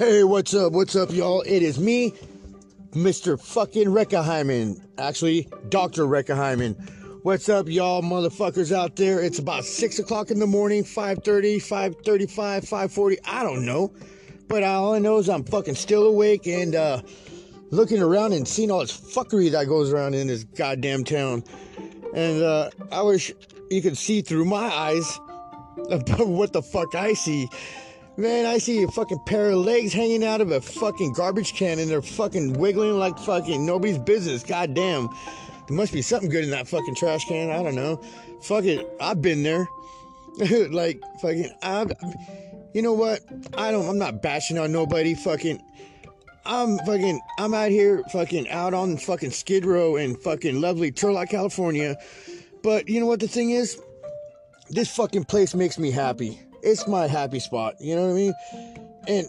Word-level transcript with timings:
Hey, 0.00 0.24
what's 0.24 0.54
up? 0.54 0.72
What's 0.72 0.96
up, 0.96 1.12
y'all? 1.12 1.42
It 1.42 1.62
is 1.62 1.78
me, 1.78 2.14
Mr. 2.92 3.38
fucking 3.38 3.88
Reckaheimen. 3.88 4.80
Actually, 4.96 5.46
Dr. 5.68 6.04
Reckaheimen. 6.04 7.22
What's 7.22 7.50
up, 7.50 7.68
y'all 7.68 8.00
motherfuckers 8.00 8.74
out 8.74 8.96
there? 8.96 9.22
It's 9.22 9.38
about 9.38 9.66
6 9.66 9.98
o'clock 9.98 10.30
in 10.30 10.38
the 10.38 10.46
morning, 10.46 10.84
5.30, 10.84 11.56
5.35, 11.56 12.30
5.40, 12.32 13.18
I 13.26 13.42
don't 13.42 13.66
know. 13.66 13.92
But 14.48 14.62
all 14.62 14.94
I 14.94 15.00
know 15.00 15.18
is 15.18 15.28
I'm 15.28 15.44
fucking 15.44 15.74
still 15.74 16.04
awake 16.04 16.46
and 16.46 16.74
uh, 16.74 17.02
looking 17.70 18.00
around 18.00 18.32
and 18.32 18.48
seeing 18.48 18.70
all 18.70 18.80
this 18.80 18.98
fuckery 18.98 19.50
that 19.50 19.66
goes 19.66 19.92
around 19.92 20.14
in 20.14 20.28
this 20.28 20.44
goddamn 20.44 21.04
town. 21.04 21.44
And 22.14 22.42
uh, 22.42 22.70
I 22.90 23.02
wish 23.02 23.34
you 23.70 23.82
could 23.82 23.98
see 23.98 24.22
through 24.22 24.46
my 24.46 24.64
eyes 24.64 25.20
about 25.90 26.26
what 26.26 26.54
the 26.54 26.62
fuck 26.62 26.94
I 26.94 27.12
see. 27.12 27.50
Man, 28.20 28.44
I 28.44 28.58
see 28.58 28.82
a 28.82 28.88
fucking 28.88 29.20
pair 29.20 29.48
of 29.48 29.60
legs 29.60 29.94
hanging 29.94 30.22
out 30.22 30.42
of 30.42 30.50
a 30.50 30.60
fucking 30.60 31.14
garbage 31.14 31.54
can 31.54 31.78
and 31.78 31.90
they're 31.90 32.02
fucking 32.02 32.52
wiggling 32.52 32.98
like 32.98 33.18
fucking 33.18 33.64
nobody's 33.64 33.96
business. 33.96 34.42
God 34.42 34.74
damn. 34.74 35.08
There 35.66 35.74
must 35.74 35.90
be 35.90 36.02
something 36.02 36.28
good 36.28 36.44
in 36.44 36.50
that 36.50 36.68
fucking 36.68 36.96
trash 36.96 37.24
can. 37.24 37.48
I 37.48 37.62
don't 37.62 37.74
know. 37.74 37.96
Fuck 38.42 38.64
it. 38.64 38.86
I've 39.00 39.22
been 39.22 39.42
there. 39.42 39.66
like, 40.70 41.00
fucking, 41.22 41.50
I've, 41.62 41.92
you 42.74 42.82
know 42.82 42.92
what? 42.92 43.20
I 43.56 43.70
don't, 43.70 43.88
I'm 43.88 43.96
not 43.96 44.20
bashing 44.20 44.58
on 44.58 44.70
nobody. 44.70 45.14
Fucking, 45.14 45.58
I'm 46.44 46.76
fucking, 46.80 47.22
I'm 47.38 47.54
out 47.54 47.70
here 47.70 48.02
fucking 48.12 48.50
out 48.50 48.74
on 48.74 48.98
fucking 48.98 49.30
Skid 49.30 49.64
Row 49.64 49.96
in 49.96 50.14
fucking 50.14 50.60
lovely 50.60 50.92
Turlock, 50.92 51.30
California. 51.30 51.96
But 52.62 52.86
you 52.86 53.00
know 53.00 53.06
what 53.06 53.20
the 53.20 53.28
thing 53.28 53.52
is? 53.52 53.80
This 54.68 54.94
fucking 54.94 55.24
place 55.24 55.54
makes 55.54 55.78
me 55.78 55.90
happy 55.90 56.38
it's 56.62 56.86
my 56.86 57.06
happy 57.06 57.40
spot. 57.40 57.80
You 57.80 57.96
know 57.96 58.06
what 58.06 58.12
I 58.12 58.14
mean? 58.14 58.34
And 59.08 59.26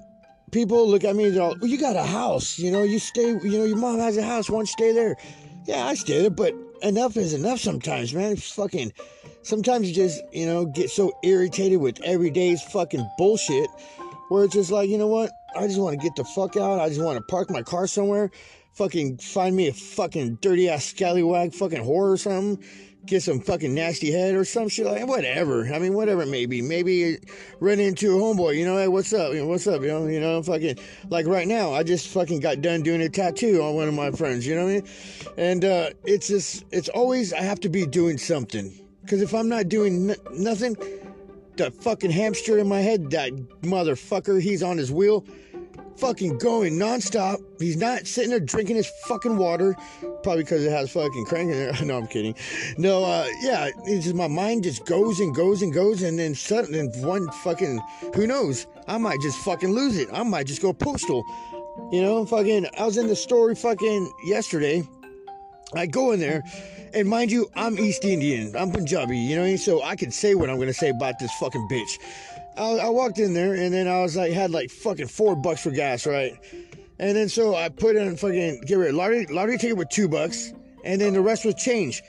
people 0.52 0.88
look 0.88 1.04
at 1.04 1.16
me 1.16 1.26
and 1.26 1.36
they're 1.36 1.44
all, 1.44 1.56
well, 1.60 1.70
you 1.70 1.78
got 1.78 1.96
a 1.96 2.04
house. 2.04 2.60
You 2.60 2.72
know, 2.72 2.84
you 2.84 3.00
stay, 3.00 3.30
you 3.30 3.58
know, 3.58 3.66
your 3.66 3.78
mom 3.78 4.00
has 4.00 4.18
a 4.18 4.24
house. 4.24 4.50
Why 4.50 4.58
don't 4.58 4.62
you 4.62 4.68
stay 4.68 4.92
there? 4.92 5.16
Yeah, 5.66 5.86
I 5.86 5.94
stay 5.94 6.22
there, 6.22 6.30
but 6.30 6.54
enough 6.82 7.18
is 7.18 7.34
enough 7.34 7.60
sometimes, 7.60 8.14
man. 8.14 8.34
It's 8.34 8.52
fucking, 8.52 8.94
sometimes 9.44 9.88
you 9.88 9.94
just, 9.94 10.22
you 10.32 10.46
know, 10.46 10.66
get 10.66 10.90
so 10.90 11.12
irritated 11.24 11.80
with 11.80 12.02
everyday's 12.02 12.62
fucking 12.62 13.08
bullshit 13.18 13.70
where 14.30 14.46
it's 14.46 14.54
just 14.54 14.72
like, 14.72 14.90
you 14.90 14.98
know 14.98 15.08
what? 15.08 15.32
I 15.56 15.68
just 15.68 15.80
want 15.80 16.00
to 16.00 16.04
get 16.04 16.16
the 16.16 16.24
fuck 16.24 16.56
out. 16.58 16.80
I 16.80 16.88
just 16.90 17.02
want 17.02 17.18
to 17.18 17.24
park 17.24 17.50
my 17.52 17.62
car 17.62 17.86
somewhere. 17.86 18.32
Fucking 18.74 19.18
find 19.18 19.56
me 19.56 19.68
a 19.68 19.74
fucking 19.74 20.36
dirty 20.42 20.70
ass 20.70 20.86
scallywag 20.86 21.54
fucking 21.54 21.84
whore 21.84 22.14
or 22.14 22.18
something 22.18 22.64
get 23.06 23.24
some 23.24 23.40
fucking 23.40 23.74
nasty 23.74 24.12
head 24.12 24.36
or 24.36 24.46
some 24.46 24.70
shit 24.70 24.86
like 24.86 25.08
whatever. 25.08 25.66
I 25.74 25.80
mean, 25.80 25.94
whatever 25.94 26.24
it 26.24 26.28
may 26.28 26.46
be. 26.46 26.62
Maybe 26.62 27.18
run 27.60 27.80
into 27.80 28.16
a 28.16 28.20
homeboy, 28.20 28.58
you 28.58 28.66
know, 28.66 28.78
hey, 28.78 28.88
what's 28.88 29.14
up? 29.14 29.34
You 29.34 29.42
know, 29.42 29.48
what's 29.48 29.68
up? 29.68 29.82
You 29.82 29.88
know, 29.88 30.08
you 30.08 30.20
know, 30.20 30.42
fucking 30.44 30.78
like 31.10 31.26
right 31.26 31.48
now, 31.48 31.74
I 31.74 31.84
just 31.84 32.08
fucking 32.10 32.40
got 32.40 32.62
done 32.62 32.82
doing 32.82 33.02
a 33.02 33.10
tattoo 33.10 33.62
on 33.62 33.76
one 33.76 33.88
of 33.88 33.94
my 33.94 34.12
friends. 34.12 34.46
You 34.46 34.56
know 34.56 34.66
what 34.66 34.70
I 34.70 34.74
mean? 34.74 34.88
And 35.38 35.66
uh, 35.66 35.90
it's 36.04 36.28
just, 36.28 36.66
it's 36.72 36.90
always 36.90 37.34
I 37.34 37.42
have 37.42 37.60
to 37.62 37.70
be 37.70 37.86
doing 37.86 38.18
something 38.18 38.72
because 39.02 39.22
if 39.22 39.34
I'm 39.34 39.50
not 39.50 39.68
doing 39.70 40.12
n- 40.12 40.18
nothing, 40.34 40.76
the 41.58 41.72
fucking 41.72 42.12
hamster 42.12 42.60
in 42.60 42.68
my 42.68 42.82
head, 42.82 43.10
that 43.12 43.32
motherfucker, 43.62 44.42
he's 44.42 44.64
on 44.64 44.78
his 44.78 44.92
wheel 44.92 45.26
fucking 46.02 46.40
going 46.40 46.74
nonstop. 46.74 47.38
He's 47.60 47.78
not 47.78 48.08
sitting 48.08 48.32
there 48.32 48.40
drinking 48.40 48.76
his 48.76 48.90
fucking 49.06 49.38
water, 49.38 49.76
probably 50.24 50.44
because 50.44 50.66
it 50.66 50.72
has 50.72 50.92
fucking 50.92 51.26
crank 51.26 51.52
in 51.52 51.58
there. 51.58 51.74
no, 51.86 52.00
I'm 52.00 52.08
kidding. 52.08 52.36
No, 52.78 53.04
uh, 53.04 53.28
yeah, 53.42 53.70
it's 53.86 54.06
just 54.06 54.16
my 54.16 54.28
mind 54.28 54.64
just 54.64 54.86
goes 54.86 55.20
and 55.20 55.34
goes 55.34 55.62
and 55.62 55.72
goes, 55.72 56.02
and 56.02 56.18
then 56.18 56.34
suddenly 56.34 56.88
one 57.02 57.30
fucking 57.44 57.80
who 58.16 58.26
knows? 58.26 58.66
I 58.88 58.98
might 58.98 59.22
just 59.22 59.38
fucking 59.46 59.70
lose 59.72 59.96
it. 59.96 60.10
I 60.12 60.24
might 60.24 60.48
just 60.48 60.62
go 60.62 60.74
postal. 60.74 61.24
You 61.92 62.02
know, 62.02 62.26
fucking. 62.26 62.68
I 62.78 62.86
was 62.86 62.98
in 62.98 63.08
the 63.08 63.16
story 63.16 63.54
fucking 63.54 64.12
yesterday. 64.26 64.84
I 65.74 65.86
go 65.86 66.12
in 66.12 66.20
there. 66.20 66.44
And 66.94 67.08
mind 67.08 67.32
you, 67.32 67.50
I'm 67.56 67.80
East 67.80 68.04
Indian. 68.04 68.54
I'm 68.58 68.72
Punjabi, 68.72 69.18
you 69.18 69.36
know 69.36 69.44
what 69.44 69.48
I 69.48 69.52
mean? 69.52 69.58
So 69.58 69.82
I 69.82 69.96
can 69.96 70.12
say 70.12 70.36
what 70.36 70.50
I'm 70.50 70.60
gonna 70.60 70.74
say 70.74 70.90
about 70.90 71.20
this 71.20 71.32
fucking 71.40 71.70
bitch. 71.72 71.98
I, 72.58 72.78
I 72.78 72.90
walked 72.90 73.20
in 73.20 73.34
there 73.34 73.54
and 73.54 73.74
then 73.74 73.88
I 73.88 74.02
was 74.02 74.16
like, 74.16 74.32
had 74.32 74.52
like 74.52 74.70
fucking 74.70 75.08
four 75.08 75.36
bucks 75.36 75.64
for 75.64 75.72
gas, 75.72 76.06
right? 76.06 76.34
And 77.00 77.18
then 77.18 77.30
so 77.30 77.56
I 77.56 77.70
put 77.70 77.96
in 77.96 78.16
fucking 78.16 78.62
get 78.62 78.76
rid 78.76 78.90
of 78.90 78.96
lottery 78.96 79.26
lottery 79.28 79.58
ticket 79.58 79.78
with 79.78 79.90
two 79.90 80.08
bucks, 80.08 80.54
and 80.84 81.02
then 81.02 81.14
the 81.14 81.22
rest 81.22 81.46
was 81.46 81.56
change. 81.56 82.02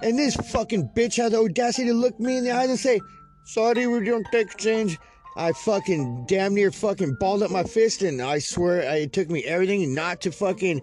And 0.00 0.18
this 0.18 0.36
fucking 0.36 0.90
bitch 0.96 1.16
had 1.16 1.32
the 1.32 1.38
audacity 1.38 1.88
to 1.88 1.94
look 1.94 2.18
me 2.18 2.38
in 2.38 2.44
the 2.44 2.52
eyes 2.52 2.70
and 2.70 2.78
say, 2.78 3.00
"Sorry, 3.44 3.86
we 3.86 4.04
don't 4.04 4.26
take 4.32 4.56
change." 4.56 4.98
I 5.36 5.52
fucking 5.52 6.24
damn 6.26 6.54
near 6.54 6.72
fucking 6.72 7.16
balled 7.20 7.42
up 7.42 7.50
my 7.50 7.62
fist, 7.62 8.02
and 8.02 8.22
I 8.22 8.38
swear 8.38 8.80
it 8.80 9.12
took 9.12 9.28
me 9.28 9.44
everything 9.44 9.94
not 9.94 10.20
to 10.22 10.32
fucking 10.32 10.82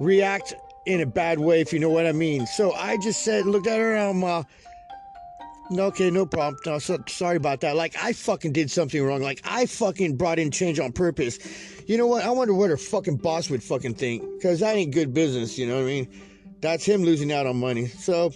react 0.00 0.54
in 0.86 1.00
a 1.00 1.06
bad 1.06 1.38
way, 1.38 1.60
if 1.60 1.72
you 1.72 1.78
know 1.78 1.90
what 1.90 2.06
I 2.06 2.12
mean. 2.12 2.46
So 2.46 2.72
I 2.72 2.96
just 2.96 3.22
said, 3.22 3.46
looked 3.46 3.66
at 3.66 3.78
her, 3.78 3.94
and 3.94 4.10
I'm, 4.10 4.24
uh, 4.24 4.42
Okay, 5.70 6.10
no 6.10 6.24
problem. 6.24 6.58
No, 6.64 6.78
so, 6.78 6.98
sorry 7.08 7.36
about 7.36 7.60
that. 7.60 7.76
Like, 7.76 7.94
I 8.02 8.12
fucking 8.12 8.52
did 8.52 8.70
something 8.70 9.02
wrong. 9.02 9.20
Like, 9.20 9.42
I 9.44 9.66
fucking 9.66 10.16
brought 10.16 10.38
in 10.38 10.50
change 10.50 10.80
on 10.80 10.92
purpose. 10.92 11.38
You 11.86 11.98
know 11.98 12.06
what? 12.06 12.24
I 12.24 12.30
wonder 12.30 12.54
what 12.54 12.70
her 12.70 12.78
fucking 12.78 13.16
boss 13.16 13.50
would 13.50 13.62
fucking 13.62 13.94
think. 13.94 14.22
Because 14.36 14.60
that 14.60 14.76
ain't 14.76 14.94
good 14.94 15.12
business, 15.12 15.58
you 15.58 15.66
know 15.66 15.76
what 15.76 15.82
I 15.82 15.86
mean? 15.86 16.08
That's 16.60 16.84
him 16.84 17.04
losing 17.04 17.32
out 17.32 17.46
on 17.46 17.60
money. 17.60 17.86
So, 17.86 18.32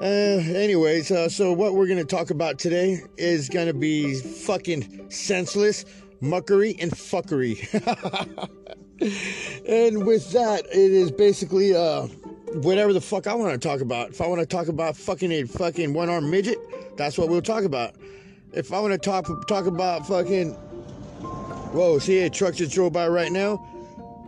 uh, 0.00 0.04
anyways, 0.04 1.10
uh, 1.10 1.28
so 1.28 1.52
what 1.52 1.74
we're 1.74 1.86
going 1.86 1.98
to 1.98 2.04
talk 2.04 2.30
about 2.30 2.58
today 2.58 3.02
is 3.16 3.48
going 3.48 3.66
to 3.66 3.74
be 3.74 4.14
fucking 4.14 5.10
senseless 5.10 5.84
muckery 6.22 6.76
and 6.80 6.90
fuckery. 6.92 7.58
and 9.68 10.06
with 10.06 10.32
that, 10.32 10.66
it 10.66 10.92
is 10.92 11.10
basically, 11.10 11.76
uh, 11.76 12.08
whatever 12.54 12.92
the 12.92 13.00
fuck 13.00 13.26
I 13.26 13.34
want 13.34 13.52
to 13.52 13.68
talk 13.68 13.80
about. 13.80 14.10
If 14.10 14.20
I 14.20 14.26
want 14.26 14.40
to 14.40 14.46
talk 14.46 14.68
about 14.68 14.96
fucking 14.96 15.32
a 15.32 15.44
fucking 15.44 15.92
one 15.92 16.08
armed 16.08 16.30
midget, 16.30 16.58
that's 16.96 17.18
what 17.18 17.28
we'll 17.28 17.42
talk 17.42 17.64
about. 17.64 17.94
If 18.52 18.72
I 18.72 18.80
want 18.80 18.92
to 18.92 18.98
talk 18.98 19.26
talk 19.46 19.66
about 19.66 20.06
fucking, 20.06 20.52
whoa, 20.52 21.98
see 21.98 22.20
a 22.20 22.30
truck 22.30 22.54
just 22.54 22.72
drove 22.72 22.92
by 22.92 23.08
right 23.08 23.30
now 23.30 23.64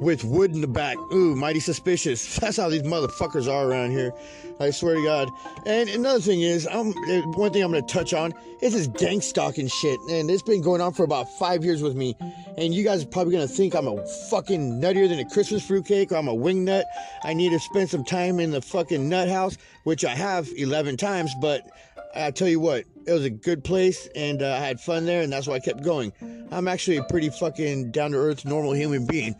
with 0.00 0.24
wood 0.24 0.52
in 0.52 0.62
the 0.62 0.66
back. 0.66 0.96
Ooh, 1.12 1.36
mighty 1.36 1.60
suspicious. 1.60 2.36
That's 2.40 2.56
how 2.56 2.68
these 2.68 2.82
motherfuckers 2.82 3.52
are 3.52 3.70
around 3.70 3.90
here. 3.92 4.12
I 4.58 4.70
swear 4.70 4.94
to 4.94 5.04
God. 5.04 5.30
And 5.66 5.88
another 5.88 6.20
thing 6.20 6.40
is, 6.40 6.66
I'm, 6.66 6.88
eh, 7.08 7.20
one 7.34 7.52
thing 7.52 7.62
I'm 7.62 7.70
going 7.70 7.86
to 7.86 7.92
touch 7.92 8.12
on 8.12 8.34
is 8.60 8.72
this 8.72 8.86
gang 8.86 9.20
stalking 9.20 9.68
shit. 9.68 10.00
And 10.10 10.30
it's 10.30 10.42
been 10.42 10.62
going 10.62 10.80
on 10.80 10.92
for 10.92 11.04
about 11.04 11.28
five 11.38 11.64
years 11.64 11.82
with 11.82 11.94
me. 11.96 12.16
And 12.56 12.74
you 12.74 12.82
guys 12.82 13.04
are 13.04 13.06
probably 13.06 13.32
going 13.32 13.46
to 13.46 13.52
think 13.52 13.74
I'm 13.74 13.86
a 13.86 14.06
fucking 14.30 14.80
nuttier 14.80 15.08
than 15.08 15.18
a 15.18 15.28
Christmas 15.28 15.66
fruitcake 15.66 16.12
or 16.12 16.16
I'm 16.16 16.28
a 16.28 16.34
wing 16.34 16.64
nut. 16.64 16.86
I 17.22 17.34
need 17.34 17.50
to 17.50 17.60
spend 17.60 17.90
some 17.90 18.04
time 18.04 18.40
in 18.40 18.50
the 18.50 18.62
fucking 18.62 19.08
nut 19.08 19.28
house, 19.28 19.56
which 19.84 20.04
I 20.04 20.14
have 20.14 20.48
11 20.56 20.96
times. 20.96 21.32
But 21.40 21.70
I 22.14 22.30
tell 22.30 22.48
you 22.48 22.60
what, 22.60 22.84
it 23.06 23.12
was 23.12 23.24
a 23.24 23.30
good 23.30 23.64
place 23.64 24.08
and 24.14 24.42
uh, 24.42 24.52
I 24.52 24.58
had 24.58 24.80
fun 24.80 25.06
there, 25.06 25.22
and 25.22 25.32
that's 25.32 25.46
why 25.46 25.54
I 25.54 25.60
kept 25.60 25.82
going. 25.82 26.12
I'm 26.50 26.68
actually 26.68 26.96
a 26.96 27.04
pretty 27.04 27.30
fucking 27.30 27.90
down 27.92 28.12
to 28.12 28.16
earth, 28.16 28.44
normal 28.44 28.72
human 28.72 29.06
being. 29.06 29.34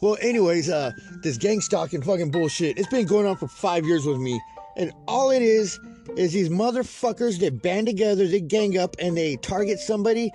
Well, 0.00 0.16
anyways, 0.20 0.70
uh, 0.70 0.92
this 1.22 1.36
gang 1.36 1.60
stalking 1.60 2.02
fucking 2.02 2.30
bullshit, 2.30 2.78
it's 2.78 2.88
been 2.88 3.06
going 3.06 3.26
on 3.26 3.36
for 3.36 3.48
five 3.48 3.84
years 3.86 4.06
with 4.06 4.18
me. 4.18 4.40
And 4.76 4.92
all 5.06 5.30
it 5.30 5.42
is 5.42 5.78
is 6.16 6.32
these 6.32 6.48
motherfuckers 6.48 7.38
that 7.40 7.62
band 7.62 7.86
together, 7.86 8.26
they 8.26 8.40
gang 8.40 8.78
up 8.78 8.96
and 8.98 9.16
they 9.16 9.36
target 9.36 9.78
somebody 9.78 10.32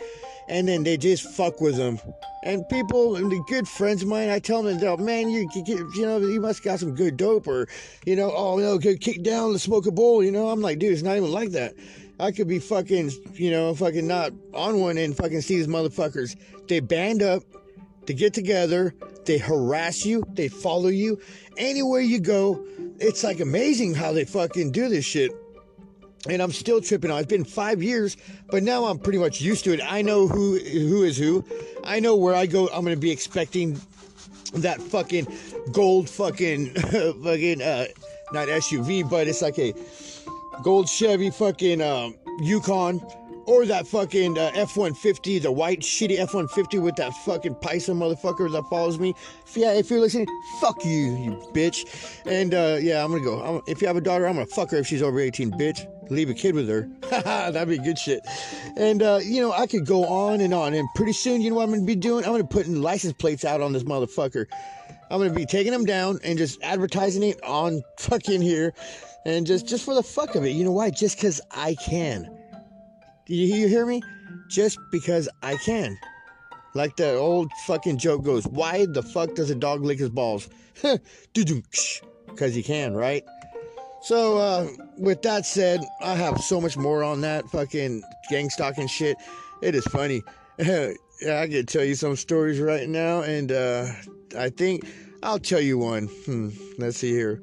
and 0.48 0.68
then 0.68 0.84
they 0.84 0.98
just 0.98 1.24
fuck 1.36 1.59
with 1.59 1.75
them. 1.75 2.00
And 2.44 2.68
people, 2.70 3.16
and 3.18 3.31
the 3.31 3.44
good 3.48 3.68
friends 3.68 4.03
of 4.03 4.08
mine, 4.08 4.30
I 4.30 4.40
tell 4.40 4.64
them, 4.64 4.80
oh, 4.84 4.98
man, 4.98 5.30
you, 5.30 5.50
you, 5.66 6.02
know, 6.02 6.20
you 6.20 6.40
must 6.40 6.64
got 6.64 6.80
some 6.80 6.96
good 6.96 7.18
dope 7.18 7.48
or, 7.48 7.68
you 8.06 8.16
know, 8.16 8.31
oh, 8.34 8.58
no, 8.58 8.78
get 8.78 9.02
kick 9.02 9.24
down 9.24 9.52
to 9.53 9.59
smoke 9.59 9.86
a 9.86 9.92
bowl, 9.92 10.24
you 10.24 10.31
know. 10.31 10.50
I'm 10.50 10.62
like, 10.62 10.80
dude, 10.80 10.94
it's 10.94 11.02
not 11.02 11.18
even 11.18 11.31
like 11.31 11.52
that. 11.52 11.74
I 12.19 12.31
could 12.31 12.48
be 12.48 12.59
fucking, 12.59 13.12
you 13.34 13.52
know, 13.52 13.75
fucking 13.75 14.07
not 14.07 14.31
on 14.54 14.80
one 14.80 14.98
and 14.98 15.16
fucking 15.16 15.42
see 15.42 15.57
these 15.57 15.68
motherfuckers. 15.68 16.36
They 16.68 16.80
band 16.80 17.22
up, 17.22 17.44
they 18.07 18.13
get 18.13 18.33
together, 18.33 18.95
they 19.25 19.38
harass 19.38 20.06
you, 20.06 20.24
they 20.33 20.48
follow 20.48 20.88
you. 20.88 21.19
Anywhere 21.57 22.01
you 22.01 22.19
go, 22.19 22.65
it's 23.00 23.24
like 23.24 23.39
amazing 23.39 23.94
how 23.94 24.13
they 24.13 24.25
fucking 24.25 24.71
do 24.71 24.89
this 24.89 25.06
shit. 25.06 25.31
And 26.27 26.42
I'm 26.42 26.51
still 26.51 26.81
tripping 26.81 27.12
on. 27.12 27.19
It's 27.19 27.27
been 27.27 27.45
five 27.45 27.83
years, 27.83 28.18
but 28.50 28.63
now 28.63 28.86
I'm 28.86 28.98
pretty 28.98 29.19
much 29.19 29.39
used 29.39 29.63
to 29.65 29.74
it. 29.74 29.81
I 29.83 30.01
know 30.01 30.27
who 30.27 30.57
who 30.57 31.04
is 31.04 31.18
who. 31.18 31.45
I 31.83 32.00
know 32.00 32.15
where 32.15 32.33
I 32.33 32.48
go. 32.48 32.68
I'm 32.69 32.83
gonna 32.83 32.98
be 32.98 33.12
expecting 33.12 33.80
that 34.56 34.81
fucking 34.81 35.27
gold 35.71 36.09
fucking 36.09 36.74
fucking 37.24 37.62
uh 37.62 37.86
not 38.31 38.48
SUV, 38.48 39.09
but 39.09 39.27
it's 39.27 39.42
like 39.42 39.59
a 39.59 39.74
gold 40.63 40.89
Chevy 40.89 41.30
fucking 41.30 41.81
um, 41.81 42.15
Yukon 42.39 43.00
or 43.47 43.65
that 43.65 43.88
fucking 43.88 44.38
uh, 44.38 44.51
F 44.53 44.75
150, 44.75 45.39
the 45.39 45.51
white 45.51 45.79
shitty 45.79 46.19
F 46.19 46.33
150 46.33 46.79
with 46.79 46.97
that 46.97 47.13
fucking 47.25 47.55
Python 47.55 47.95
motherfucker 47.95 48.51
that 48.51 48.63
follows 48.69 48.99
me. 48.99 49.13
If, 49.45 49.57
yeah, 49.57 49.73
if 49.73 49.89
you're 49.89 50.01
listening, 50.01 50.27
fuck 50.59 50.83
you, 50.85 51.15
you 51.15 51.31
bitch. 51.53 51.85
And 52.25 52.53
uh, 52.53 52.77
yeah, 52.79 53.03
I'm 53.03 53.11
gonna 53.11 53.23
go. 53.23 53.41
I'm, 53.41 53.61
if 53.65 53.81
you 53.81 53.88
have 53.88 53.95
a 53.95 54.01
daughter, 54.01 54.27
I'm 54.27 54.35
gonna 54.35 54.45
fuck 54.45 54.71
her 54.71 54.77
if 54.77 54.88
she's 54.88 55.01
over 55.01 55.19
18, 55.19 55.51
bitch. 55.51 55.88
Leave 56.11 56.29
a 56.29 56.33
kid 56.33 56.55
with 56.55 56.69
her. 56.69 56.89
That'd 57.51 57.69
be 57.69 57.77
good 57.77 57.97
shit. 57.97 58.19
And 58.75 59.01
uh, 59.01 59.19
you 59.23 59.41
know, 59.41 59.53
I 59.53 59.65
could 59.65 59.85
go 59.85 60.05
on 60.05 60.41
and 60.41 60.53
on. 60.53 60.73
And 60.73 60.88
pretty 60.95 61.13
soon, 61.13 61.41
you 61.41 61.49
know 61.49 61.55
what 61.55 61.63
I'm 61.63 61.71
gonna 61.71 61.83
be 61.83 61.95
doing? 61.95 62.25
I'm 62.25 62.31
gonna 62.31 62.44
put 62.44 62.67
license 62.67 63.13
plates 63.13 63.45
out 63.45 63.61
on 63.61 63.71
this 63.71 63.83
motherfucker. 63.83 64.45
I'm 65.09 65.19
gonna 65.19 65.33
be 65.33 65.45
taking 65.45 65.71
them 65.71 65.85
down 65.85 66.19
and 66.23 66.38
just 66.38 66.61
advertising 66.63 67.23
it 67.23 67.41
on 67.44 67.81
fucking 67.97 68.41
here, 68.41 68.73
and 69.25 69.47
just 69.47 69.67
just 69.67 69.85
for 69.85 69.95
the 69.95 70.03
fuck 70.03 70.35
of 70.35 70.44
it. 70.44 70.49
You 70.49 70.65
know 70.65 70.73
why? 70.73 70.89
Just 70.89 71.15
because 71.15 71.39
I 71.51 71.75
can. 71.75 72.37
Do 73.27 73.35
you, 73.35 73.68
hear 73.68 73.85
me? 73.85 74.01
Just 74.47 74.79
because 74.89 75.27
I 75.44 75.57
can. 75.57 75.97
Like 76.74 76.95
the 76.95 77.15
old 77.15 77.51
fucking 77.65 77.97
joke 77.97 78.24
goes, 78.24 78.47
why 78.47 78.85
the 78.85 79.03
fuck 79.03 79.35
does 79.35 79.50
a 79.50 79.56
dog 79.56 79.83
lick 79.83 80.00
his 80.00 80.09
balls? 80.09 80.50
Because 81.33 82.53
he 82.53 82.62
can, 82.62 82.94
right? 82.94 83.24
So, 84.03 84.38
uh, 84.38 84.68
with 84.95 85.24
that 85.24 85.44
said, 85.44 85.81
I 86.01 86.13
have 86.13 86.39
so 86.39 86.62
much 86.62 86.77
more 86.77 87.03
on 87.03 87.21
that 87.21 87.50
fucking 87.50 88.03
gang 88.29 88.51
stalking 88.51 88.88
shit. 88.88 89.18
It 89.63 89.73
is 89.73 89.85
funny. 89.85 90.21
yeah, 90.59 90.94
I 91.25 91.47
can 91.47 91.65
tell 91.65 91.83
you 91.83 91.95
some 91.95 92.15
stories 92.15 92.59
right 92.59 92.88
now, 92.88 93.23
and 93.23 93.51
uh, 93.51 93.88
I 94.38 94.50
think 94.50 94.85
I'll 95.23 95.39
tell 95.39 95.62
you 95.62 95.80
one. 95.80 96.07
Hmm, 96.25 96.50
let's 96.77 96.97
see 96.97 97.12
here. 97.12 97.41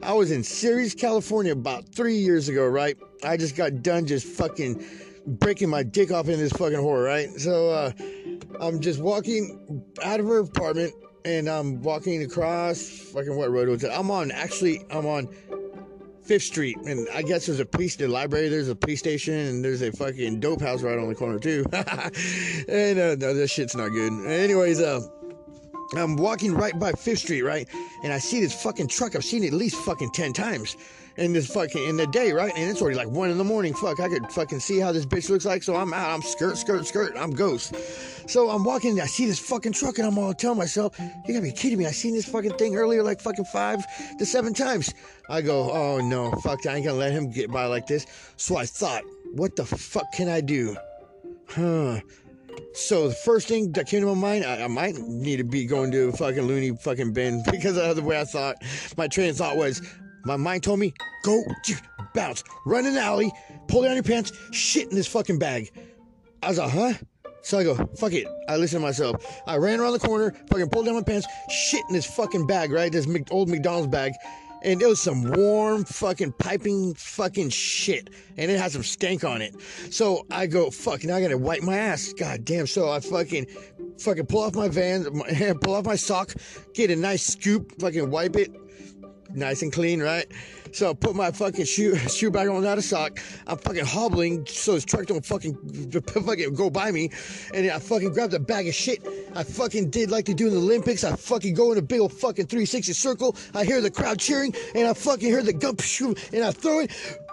I 0.00 0.12
was 0.12 0.30
in 0.30 0.44
Ceres, 0.44 0.94
California 0.94 1.52
about 1.52 1.88
three 1.88 2.16
years 2.16 2.48
ago, 2.48 2.68
right? 2.68 2.96
I 3.24 3.36
just 3.36 3.56
got 3.56 3.82
done 3.82 4.06
just 4.06 4.26
fucking 4.26 4.84
breaking 5.26 5.68
my 5.68 5.82
dick 5.82 6.10
off 6.10 6.28
in 6.28 6.38
this 6.38 6.52
fucking 6.52 6.78
whore, 6.78 7.04
right? 7.04 7.28
So 7.38 7.70
uh, 7.70 7.92
I'm 8.60 8.80
just 8.80 9.00
walking 9.00 9.84
out 10.02 10.20
of 10.20 10.26
her 10.26 10.38
apartment 10.38 10.92
and 11.24 11.48
I'm 11.48 11.82
walking 11.82 12.22
across 12.22 12.82
fucking 13.12 13.36
what 13.36 13.50
road 13.50 13.68
was 13.68 13.84
it? 13.84 13.90
I'm 13.94 14.10
on 14.10 14.30
actually 14.30 14.84
I'm 14.90 15.06
on 15.06 15.28
Fifth 16.22 16.44
Street, 16.44 16.76
and 16.86 17.08
I 17.12 17.22
guess 17.22 17.46
there's 17.46 17.58
a 17.58 17.66
police 17.66 17.96
the 17.96 18.06
library, 18.06 18.48
there's 18.48 18.68
a 18.68 18.76
police 18.76 19.00
station, 19.00 19.34
and 19.34 19.64
there's 19.64 19.82
a 19.82 19.90
fucking 19.90 20.38
dope 20.38 20.60
house 20.60 20.82
right 20.82 20.96
on 20.98 21.08
the 21.08 21.14
corner 21.14 21.38
too. 21.38 21.64
and 21.72 22.98
uh, 23.00 23.16
no, 23.16 23.34
this 23.34 23.50
shit's 23.50 23.74
not 23.74 23.88
good. 23.88 24.12
Anyways, 24.26 24.80
uh. 24.80 25.00
I'm 25.96 26.16
walking 26.16 26.54
right 26.54 26.78
by 26.78 26.92
Fifth 26.92 27.18
Street, 27.18 27.42
right? 27.42 27.68
And 28.04 28.12
I 28.12 28.18
see 28.18 28.40
this 28.40 28.62
fucking 28.62 28.86
truck. 28.86 29.16
I've 29.16 29.24
seen 29.24 29.42
it 29.42 29.48
at 29.48 29.54
least 29.54 29.74
fucking 29.78 30.12
10 30.12 30.32
times 30.32 30.76
in 31.16 31.32
this 31.32 31.52
fucking 31.52 31.82
in 31.88 31.96
the 31.96 32.06
day, 32.06 32.32
right? 32.32 32.52
And 32.56 32.70
it's 32.70 32.80
already 32.80 32.96
like 32.96 33.08
one 33.08 33.30
in 33.30 33.38
the 33.38 33.44
morning. 33.44 33.74
Fuck, 33.74 34.00
I 34.00 34.08
could 34.08 34.30
fucking 34.30 34.60
see 34.60 34.78
how 34.78 34.92
this 34.92 35.06
bitch 35.06 35.28
looks 35.28 35.44
like. 35.44 35.62
So 35.62 35.76
I'm 35.76 35.92
out. 35.92 36.10
I'm 36.10 36.22
skirt, 36.22 36.56
skirt, 36.56 36.86
skirt. 36.86 37.14
I'm 37.16 37.30
ghost. 37.30 37.74
So 38.28 38.50
I'm 38.50 38.64
walking. 38.64 39.00
I 39.00 39.06
see 39.06 39.26
this 39.26 39.38
fucking 39.38 39.72
truck, 39.72 39.98
and 39.98 40.06
I'm 40.06 40.18
all 40.18 40.34
telling 40.34 40.58
myself, 40.58 40.98
"You 40.98 41.34
gotta 41.34 41.42
be 41.42 41.52
kidding 41.52 41.78
me! 41.78 41.86
I 41.86 41.90
seen 41.90 42.14
this 42.14 42.28
fucking 42.28 42.54
thing 42.54 42.76
earlier, 42.76 43.02
like 43.02 43.20
fucking 43.20 43.46
five 43.46 43.84
to 44.18 44.26
seven 44.26 44.54
times." 44.54 44.92
I 45.28 45.42
go, 45.42 45.70
"Oh 45.70 45.98
no, 45.98 46.30
fuck! 46.42 46.66
I 46.66 46.76
ain't 46.76 46.86
gonna 46.86 46.98
let 46.98 47.12
him 47.12 47.30
get 47.30 47.50
by 47.50 47.66
like 47.66 47.86
this." 47.86 48.06
So 48.36 48.56
I 48.56 48.66
thought, 48.66 49.02
"What 49.32 49.56
the 49.56 49.64
fuck 49.64 50.12
can 50.12 50.28
I 50.28 50.40
do?" 50.40 50.76
Huh. 51.48 52.00
So 52.72 53.08
the 53.08 53.14
first 53.14 53.48
thing 53.48 53.72
that 53.72 53.86
came 53.86 54.00
to 54.00 54.06
my 54.06 54.14
mind, 54.14 54.44
I, 54.44 54.62
I, 54.62 54.68
might 54.68 54.94
need 54.96 55.38
to 55.38 55.44
be 55.44 55.66
going 55.66 55.90
to 55.92 56.08
a 56.08 56.12
fucking 56.12 56.42
loony 56.42 56.76
fucking 56.76 57.12
bin 57.12 57.42
because 57.50 57.74
the 57.74 58.02
way 58.02 58.20
I 58.20 58.24
thought. 58.24 58.56
My 58.96 59.08
train 59.08 59.30
of 59.30 59.36
thought 59.36 59.56
was, 59.56 59.82
my 60.24 60.36
mind 60.36 60.62
told 60.62 60.78
me, 60.78 60.94
go, 61.22 61.42
bounce, 62.14 62.44
run 62.66 62.86
in 62.86 62.94
the 62.94 63.00
alley, 63.00 63.32
pull 63.68 63.82
down 63.82 63.94
your 63.94 64.02
pants, 64.02 64.32
shit 64.52 64.88
in 64.88 64.94
this 64.94 65.06
fucking 65.06 65.38
bag. 65.38 65.70
I 66.42 66.48
was 66.48 66.58
like, 66.58 66.70
huh? 66.70 66.92
So 67.42 67.58
I 67.58 67.64
go, 67.64 67.74
fuck 67.96 68.12
it. 68.12 68.26
I 68.48 68.56
listen 68.56 68.80
to 68.80 68.86
myself. 68.86 69.42
I 69.46 69.56
ran 69.56 69.80
around 69.80 69.92
the 69.92 69.98
corner, 69.98 70.32
fucking 70.50 70.68
pulled 70.68 70.86
down 70.86 70.94
my 70.94 71.02
pants, 71.02 71.26
shit 71.48 71.82
in 71.88 71.94
this 71.94 72.06
fucking 72.06 72.46
bag, 72.46 72.70
right? 72.70 72.92
This 72.92 73.08
old 73.30 73.48
McDonald's 73.48 73.88
bag. 73.88 74.12
And 74.62 74.82
it 74.82 74.86
was 74.86 75.00
some 75.00 75.32
warm 75.32 75.84
fucking 75.84 76.32
piping 76.32 76.92
fucking 76.92 77.48
shit. 77.48 78.10
And 78.36 78.50
it 78.50 78.58
had 78.58 78.72
some 78.72 78.82
stank 78.82 79.24
on 79.24 79.40
it. 79.40 79.54
So 79.90 80.26
I 80.30 80.46
go, 80.46 80.70
fuck, 80.70 81.02
now 81.02 81.16
I 81.16 81.22
gotta 81.22 81.38
wipe 81.38 81.62
my 81.62 81.78
ass. 81.78 82.12
God 82.12 82.44
damn. 82.44 82.66
So 82.66 82.90
I 82.90 83.00
fucking 83.00 83.46
fucking 83.98 84.26
pull 84.26 84.42
off 84.42 84.54
my 84.54 84.68
van, 84.68 85.04
pull 85.62 85.74
off 85.74 85.86
my 85.86 85.96
sock, 85.96 86.34
get 86.74 86.90
a 86.90 86.96
nice 86.96 87.26
scoop, 87.26 87.80
fucking 87.80 88.10
wipe 88.10 88.36
it, 88.36 88.50
nice 89.34 89.62
and 89.62 89.72
clean, 89.72 90.00
right? 90.00 90.26
So 90.72 90.90
I 90.90 90.94
put 90.94 91.16
my 91.16 91.30
fucking 91.30 91.64
shoe 91.64 91.96
shoe 92.08 92.30
back 92.30 92.48
on, 92.48 92.62
not 92.62 92.78
a 92.78 92.82
sock. 92.82 93.18
I'm 93.46 93.58
fucking 93.58 93.84
hobbling 93.84 94.46
so 94.46 94.74
this 94.74 94.84
truck 94.84 95.06
don't 95.06 95.24
fucking 95.24 95.90
fucking 96.06 96.54
go 96.54 96.70
by 96.70 96.90
me. 96.90 97.10
And 97.54 97.70
I 97.70 97.78
fucking 97.78 98.12
grabbed 98.12 98.34
a 98.34 98.38
bag 98.38 98.68
of 98.68 98.74
shit. 98.74 99.06
I 99.34 99.42
fucking 99.42 99.90
did 99.90 100.10
like 100.10 100.26
they 100.26 100.34
do 100.34 100.46
in 100.46 100.54
the 100.54 100.60
Olympics. 100.60 101.04
I 101.04 101.16
fucking 101.16 101.54
go 101.54 101.72
in 101.72 101.78
a 101.78 101.82
big 101.82 102.00
old 102.00 102.12
fucking 102.12 102.46
360 102.46 102.92
circle. 102.92 103.36
I 103.54 103.64
hear 103.64 103.80
the 103.80 103.90
crowd 103.90 104.18
cheering, 104.18 104.54
and 104.74 104.86
I 104.86 104.94
fucking 104.94 105.28
hear 105.28 105.42
the 105.42 105.52
gun, 105.52 105.76
and 106.32 106.44
I 106.44 106.52
throw 106.52 106.80
it 106.80 106.90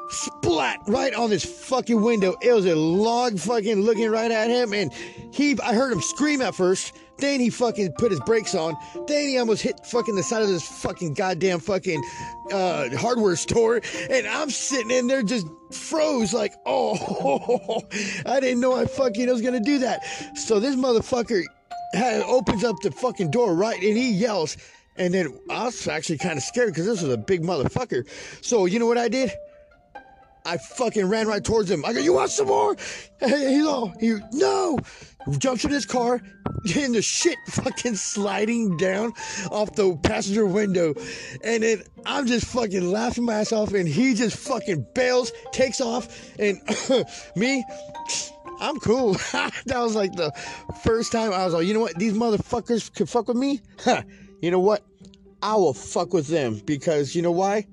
splat 0.09 0.79
right 0.87 1.13
on 1.13 1.29
this 1.29 1.43
fucking 1.43 2.01
window. 2.01 2.35
It 2.41 2.51
was 2.51 2.65
a 2.65 2.75
log 2.75 3.39
fucking 3.39 3.81
looking 3.81 4.09
right 4.09 4.31
at 4.31 4.49
him, 4.49 4.73
and 4.73 4.91
he 5.31 5.57
I 5.61 5.73
heard 5.73 5.91
him 5.91 6.01
scream 6.01 6.41
at 6.41 6.55
first. 6.55 6.93
Then 7.19 7.39
he 7.39 7.49
fucking 7.49 7.93
put 7.93 8.11
his 8.11 8.19
brakes 8.21 8.53
on. 8.53 8.75
Then 9.07 9.27
he 9.27 9.37
almost 9.39 9.63
hit 9.63 9.83
fucking 9.85 10.15
the 10.15 10.21
side 10.21 10.43
of 10.43 10.49
this 10.49 10.67
fucking 10.81 11.15
goddamn 11.15 11.59
fucking 11.59 12.03
uh, 12.51 12.95
hardware 12.95 13.35
store. 13.35 13.81
And 14.09 14.27
I'm 14.27 14.51
sitting 14.51 14.91
in 14.91 15.07
there 15.07 15.23
just 15.23 15.47
froze 15.71 16.31
like, 16.33 16.53
oh, 16.65 17.81
I 18.25 18.39
didn't 18.39 18.59
know 18.59 18.75
I 18.75 18.85
fucking 18.85 19.27
was 19.29 19.41
gonna 19.41 19.59
do 19.59 19.79
that. 19.79 20.05
So 20.37 20.59
this 20.59 20.75
motherfucker 20.75 21.43
had, 21.93 22.21
opens 22.21 22.63
up 22.63 22.75
the 22.81 22.91
fucking 22.91 23.31
door, 23.31 23.55
right? 23.55 23.81
And 23.81 23.97
he 23.97 24.11
yells. 24.11 24.57
And 24.95 25.13
then 25.13 25.39
I 25.49 25.65
was 25.65 25.87
actually 25.87 26.17
kind 26.17 26.37
of 26.37 26.43
scared 26.43 26.69
because 26.69 26.85
this 26.85 27.01
was 27.01 27.11
a 27.11 27.17
big 27.17 27.41
motherfucker. 27.41 28.07
So 28.41 28.65
you 28.65 28.79
know 28.79 28.87
what 28.87 28.97
I 28.97 29.07
did? 29.07 29.31
I 30.47 30.57
fucking 30.57 31.05
ran 31.07 31.27
right 31.27 31.43
towards 31.43 31.69
him. 31.69 31.83
I 31.83 31.91
go, 31.91 31.99
you 31.99 32.13
want 32.13 32.31
some 32.31 32.47
more? 32.47 32.77
He's 33.19 33.65
all, 33.65 33.93
he, 33.99 34.15
no. 34.31 34.79
Jumps 35.39 35.65
in 35.65 35.71
his 35.71 35.85
car, 35.85 36.21
and 36.77 36.95
the 36.95 37.01
shit 37.01 37.37
fucking 37.49 37.95
sliding 37.95 38.77
down 38.77 39.11
off 39.51 39.75
the 39.75 39.97
passenger 39.97 40.45
window. 40.45 40.93
And 41.43 41.63
then 41.63 41.83
I'm 42.05 42.27
just 42.27 42.45
fucking 42.45 42.89
laughing 42.89 43.25
my 43.25 43.33
ass 43.33 43.51
off, 43.51 43.73
and 43.73 43.85
he 43.85 44.13
just 44.13 44.37
fucking 44.37 44.87
bails, 44.95 45.33
takes 45.51 45.81
off, 45.81 46.07
and 46.39 46.61
me, 47.35 47.65
I'm 48.61 48.79
cool. 48.79 49.13
that 49.33 49.79
was 49.79 49.95
like 49.95 50.13
the 50.13 50.31
first 50.81 51.11
time 51.11 51.33
I 51.33 51.43
was 51.43 51.55
like, 51.55 51.67
you 51.67 51.73
know 51.73 51.81
what? 51.81 51.99
These 51.99 52.13
motherfuckers 52.13 52.93
can 52.93 53.05
fuck 53.05 53.27
with 53.27 53.37
me? 53.37 53.59
you 54.41 54.49
know 54.49 54.59
what? 54.59 54.81
I 55.43 55.55
will 55.55 55.73
fuck 55.73 56.13
with 56.13 56.27
them 56.27 56.61
because 56.65 57.15
you 57.15 57.21
know 57.21 57.31
why? 57.31 57.67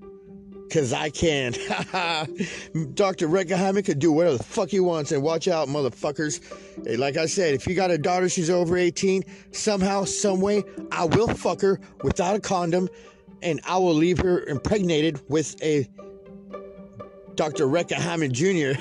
Cause 0.70 0.92
I 0.92 1.10
can. 1.10 1.52
Dr. 2.94 3.28
Reckenheimer 3.28 3.84
could 3.84 3.98
do 3.98 4.10
whatever 4.10 4.38
the 4.38 4.44
fuck 4.44 4.70
he 4.70 4.80
wants 4.80 5.12
and 5.12 5.22
watch 5.22 5.46
out, 5.46 5.68
motherfuckers. 5.68 6.40
Hey, 6.84 6.96
like 6.96 7.16
I 7.16 7.26
said, 7.26 7.54
if 7.54 7.66
you 7.66 7.74
got 7.74 7.90
a 7.90 7.98
daughter, 7.98 8.28
she's 8.28 8.50
over 8.50 8.76
18, 8.76 9.24
somehow, 9.52 10.04
someway, 10.04 10.64
I 10.90 11.04
will 11.04 11.28
fuck 11.28 11.60
her 11.60 11.78
without 12.02 12.34
a 12.34 12.40
condom 12.40 12.88
and 13.42 13.60
I 13.66 13.76
will 13.76 13.94
leave 13.94 14.18
her 14.18 14.42
impregnated 14.44 15.20
with 15.28 15.62
a 15.62 15.88
Dr. 17.36 17.66
Reckenheimer 17.66 18.30
Jr. 18.30 18.80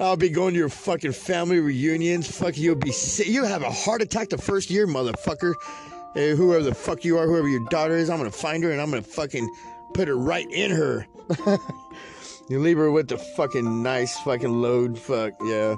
I'll 0.02 0.16
be 0.16 0.28
going 0.28 0.54
to 0.54 0.58
your 0.58 0.68
fucking 0.68 1.12
family 1.12 1.60
reunions. 1.60 2.30
Fuck, 2.30 2.58
you'll 2.58 2.74
be 2.74 2.92
sick. 2.92 3.28
You'll 3.28 3.46
have 3.46 3.62
a 3.62 3.70
heart 3.70 4.02
attack 4.02 4.28
the 4.28 4.38
first 4.38 4.70
year, 4.70 4.86
motherfucker. 4.86 5.54
Hey, 6.14 6.34
whoever 6.34 6.64
the 6.64 6.74
fuck 6.74 7.04
you 7.04 7.18
are, 7.18 7.26
whoever 7.26 7.48
your 7.48 7.64
daughter 7.68 7.96
is, 7.96 8.10
I'm 8.10 8.18
gonna 8.18 8.30
find 8.30 8.64
her 8.64 8.72
and 8.72 8.80
I'm 8.80 8.90
gonna 8.90 9.02
fucking 9.02 9.48
put 9.98 10.08
it 10.08 10.14
right 10.14 10.48
in 10.52 10.70
her. 10.70 11.08
you 12.48 12.60
leave 12.60 12.76
her 12.76 12.92
with 12.92 13.08
the 13.08 13.18
fucking 13.18 13.82
nice 13.82 14.16
fucking 14.20 14.62
load, 14.62 14.96
fuck, 14.96 15.32
yeah. 15.42 15.74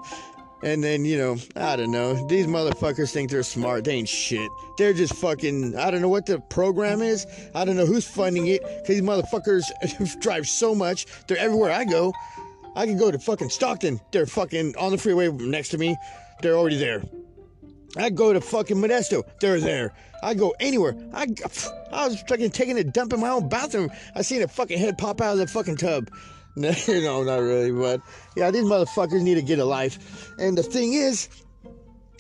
And 0.62 0.84
then, 0.84 1.06
you 1.06 1.16
know, 1.16 1.38
I 1.56 1.76
don't 1.76 1.90
know. 1.90 2.28
These 2.28 2.46
motherfuckers 2.46 3.12
think 3.12 3.30
they're 3.30 3.42
smart. 3.42 3.84
They 3.84 3.94
ain't 3.94 4.10
shit. 4.10 4.50
They're 4.76 4.92
just 4.92 5.14
fucking, 5.14 5.74
I 5.74 5.90
don't 5.90 6.02
know 6.02 6.10
what 6.10 6.26
the 6.26 6.38
program 6.38 7.00
is. 7.00 7.26
I 7.54 7.64
don't 7.64 7.76
know 7.76 7.86
who's 7.86 8.06
funding 8.06 8.48
it. 8.48 8.60
Because 8.62 8.88
these 8.88 9.00
motherfuckers 9.00 10.20
drive 10.20 10.46
so 10.46 10.74
much. 10.74 11.06
They're 11.26 11.38
everywhere 11.38 11.72
I 11.72 11.86
go. 11.86 12.12
I 12.76 12.84
can 12.84 12.98
go 12.98 13.10
to 13.10 13.18
fucking 13.18 13.48
Stockton. 13.48 14.02
They're 14.10 14.26
fucking 14.26 14.76
on 14.76 14.92
the 14.92 14.98
freeway 14.98 15.28
next 15.28 15.70
to 15.70 15.78
me. 15.78 15.96
They're 16.42 16.56
already 16.56 16.76
there. 16.76 17.02
I 17.97 18.11
go 18.11 18.32
to 18.32 18.40
fucking 18.40 18.76
Modesto. 18.76 19.25
They're 19.40 19.61
there. 19.61 19.92
I 20.23 20.35
go 20.35 20.54
anywhere. 20.61 20.97
I, 21.12 21.26
I 21.92 22.06
was 22.06 22.20
fucking 22.23 22.50
taking 22.50 22.78
a 22.78 22.85
dump 22.85 23.12
in 23.12 23.20
my 23.20 23.30
own 23.30 23.49
bathroom. 23.49 23.90
I 24.14 24.23
seen 24.23 24.42
a 24.42 24.49
fucking 24.49 24.78
head 24.78 24.99
pop 24.99 25.20
out 25.20 25.32
of 25.32 25.38
the 25.38 25.47
fucking 25.47 25.76
tub. 25.76 26.11
No, 26.56 26.73
no, 26.88 27.23
not 27.25 27.38
really, 27.38 27.73
but 27.73 28.00
yeah, 28.37 28.50
these 28.50 28.64
motherfuckers 28.64 29.23
need 29.23 29.37
to 29.37 29.42
get 29.42 29.59
a 29.59 29.64
life. 29.64 30.30
And 30.38 30.56
the 30.56 30.62
thing 30.62 30.92
is, 30.92 31.28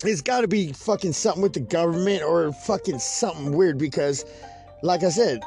it's 0.04 0.22
got 0.22 0.40
to 0.42 0.48
be 0.48 0.72
fucking 0.72 1.12
something 1.12 1.42
with 1.42 1.52
the 1.52 1.60
government 1.60 2.22
or 2.22 2.52
fucking 2.52 2.98
something 2.98 3.52
weird 3.52 3.78
because, 3.78 4.24
like 4.82 5.02
I 5.02 5.10
said, 5.10 5.40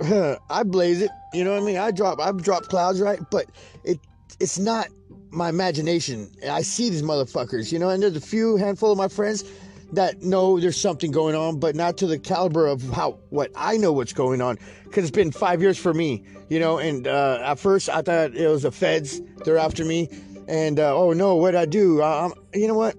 I 0.50 0.62
blaze 0.64 1.00
it. 1.00 1.10
You 1.32 1.44
know 1.44 1.54
what 1.54 1.62
I 1.62 1.66
mean? 1.66 1.76
I 1.78 1.90
drop, 1.90 2.20
I 2.20 2.30
drop 2.32 2.64
clouds, 2.64 3.00
right? 3.00 3.20
But 3.30 3.46
it, 3.84 4.00
it's 4.38 4.58
not 4.58 4.88
my 5.34 5.48
imagination. 5.48 6.30
I 6.48 6.62
see 6.62 6.90
these 6.90 7.02
motherfuckers, 7.02 7.72
you 7.72 7.78
know, 7.78 7.90
and 7.90 8.02
there's 8.02 8.16
a 8.16 8.20
few 8.20 8.56
handful 8.56 8.92
of 8.92 8.98
my 8.98 9.08
friends 9.08 9.44
that 9.92 10.22
know 10.22 10.58
there's 10.58 10.80
something 10.80 11.10
going 11.10 11.34
on, 11.34 11.58
but 11.58 11.74
not 11.74 11.96
to 11.98 12.06
the 12.06 12.18
caliber 12.18 12.66
of 12.66 12.82
how 12.90 13.18
what 13.30 13.50
I 13.56 13.76
know 13.76 13.92
what's 13.92 14.12
going 14.12 14.40
on. 14.40 14.58
Because 14.84 15.04
it's 15.04 15.14
been 15.14 15.32
five 15.32 15.60
years 15.60 15.78
for 15.78 15.92
me, 15.94 16.24
you 16.48 16.58
know. 16.58 16.78
And 16.78 17.06
uh, 17.06 17.40
at 17.42 17.58
first, 17.58 17.88
I 17.88 18.02
thought 18.02 18.34
it 18.34 18.48
was 18.48 18.62
the 18.62 18.72
feds; 18.72 19.20
they're 19.44 19.58
after 19.58 19.84
me. 19.84 20.08
And 20.48 20.78
uh, 20.78 20.96
oh 20.96 21.12
no, 21.12 21.36
what 21.36 21.54
I 21.54 21.66
do? 21.66 22.02
I, 22.02 22.26
am 22.26 22.32
you 22.54 22.68
know 22.68 22.74
what? 22.74 22.96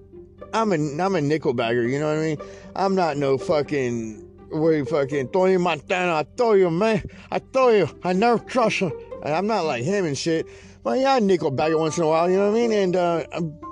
I'm 0.52 0.72
a 0.72 1.02
I'm 1.02 1.14
a 1.14 1.20
nickel 1.20 1.54
bagger. 1.54 1.86
You 1.86 1.98
know 1.98 2.08
what 2.08 2.18
I 2.18 2.22
mean? 2.22 2.38
I'm 2.74 2.94
not 2.94 3.16
no 3.16 3.38
fucking 3.38 4.26
wait 4.50 4.88
fucking 4.88 5.28
Tony 5.28 5.56
Montana. 5.56 6.14
I 6.14 6.24
told 6.36 6.58
you, 6.58 6.70
man. 6.70 7.02
I 7.30 7.38
told 7.38 7.74
you, 7.74 7.88
I 8.04 8.12
never 8.12 8.38
trust 8.38 8.78
him. 8.78 8.92
And 9.24 9.34
I'm 9.34 9.46
not 9.46 9.64
like 9.64 9.82
him 9.82 10.04
and 10.04 10.16
shit. 10.16 10.46
But 10.86 11.00
yeah, 11.00 11.14
I 11.14 11.18
nickel 11.18 11.50
bagger 11.50 11.78
once 11.78 11.98
in 11.98 12.04
a 12.04 12.06
while. 12.06 12.30
You 12.30 12.36
know 12.36 12.48
what 12.48 12.56
I 12.56 12.60
mean? 12.60 12.70
And 12.70 12.94
uh, 12.94 13.24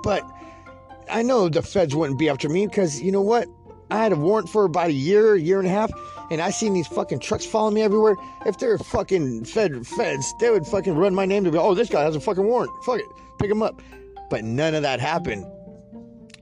but 0.03 0.29
I 1.09 1.21
know 1.21 1.47
the 1.47 1.61
feds 1.61 1.95
wouldn't 1.95 2.19
be 2.19 2.27
after 2.27 2.49
me 2.49 2.67
because 2.67 3.01
you 3.01 3.09
know 3.09 3.21
what? 3.21 3.47
I 3.89 4.03
had 4.03 4.11
a 4.11 4.17
warrant 4.17 4.49
for 4.49 4.65
about 4.65 4.89
a 4.89 4.93
year, 4.93 5.37
year 5.37 5.59
and 5.59 5.65
a 5.65 5.71
half, 5.71 5.89
and 6.29 6.41
I 6.41 6.49
seen 6.49 6.73
these 6.73 6.87
fucking 6.87 7.19
trucks 7.19 7.45
following 7.45 7.75
me 7.75 7.83
everywhere. 7.83 8.17
If 8.45 8.59
they're 8.59 8.77
fucking 8.77 9.45
fed 9.45 9.87
feds, 9.87 10.33
they 10.41 10.49
would 10.49 10.67
fucking 10.67 10.93
run 10.93 11.15
my 11.15 11.25
name 11.25 11.45
to 11.45 11.51
be, 11.51 11.57
oh, 11.57 11.73
this 11.73 11.87
guy 11.87 12.01
has 12.01 12.17
a 12.17 12.19
fucking 12.19 12.43
warrant. 12.43 12.71
Fuck 12.83 12.99
it, 12.99 13.05
pick 13.39 13.49
him 13.49 13.63
up. 13.63 13.81
But 14.29 14.43
none 14.43 14.75
of 14.75 14.81
that 14.81 14.99
happened. 14.99 15.45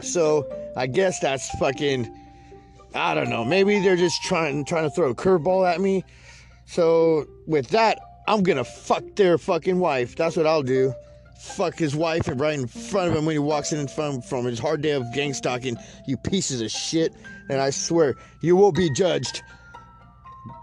So 0.01 0.51
I 0.75 0.87
guess 0.87 1.19
that's 1.19 1.51
fucking. 1.59 2.11
I 2.95 3.13
don't 3.13 3.29
know. 3.29 3.45
Maybe 3.45 3.79
they're 3.79 3.95
just 3.95 4.23
trying 4.23 4.65
trying 4.65 4.85
to 4.85 4.89
throw 4.89 5.11
a 5.11 5.15
curveball 5.15 5.71
at 5.71 5.79
me. 5.79 6.03
So 6.65 7.27
with 7.45 7.67
that, 7.69 7.99
I'm 8.27 8.43
gonna 8.43 8.63
fuck 8.63 9.03
their 9.15 9.37
fucking 9.37 9.79
wife. 9.79 10.15
That's 10.15 10.37
what 10.37 10.47
I'll 10.47 10.63
do 10.63 10.93
fuck 11.43 11.77
his 11.77 11.93
wife 11.93 12.29
and 12.29 12.39
right 12.39 12.57
in 12.57 12.67
front 12.67 13.11
of 13.11 13.17
him 13.17 13.25
when 13.25 13.35
he 13.35 13.39
walks 13.39 13.73
in 13.73 13.85
from, 13.85 14.21
from 14.21 14.45
his 14.45 14.57
hard 14.57 14.81
day 14.81 14.91
of 14.91 15.03
gang 15.13 15.33
stalking, 15.33 15.75
you 16.07 16.15
pieces 16.15 16.61
of 16.61 16.71
shit. 16.71 17.13
And 17.49 17.59
I 17.59 17.69
swear, 17.69 18.15
you 18.41 18.55
will 18.55 18.71
be 18.71 18.89
judged. 18.89 19.43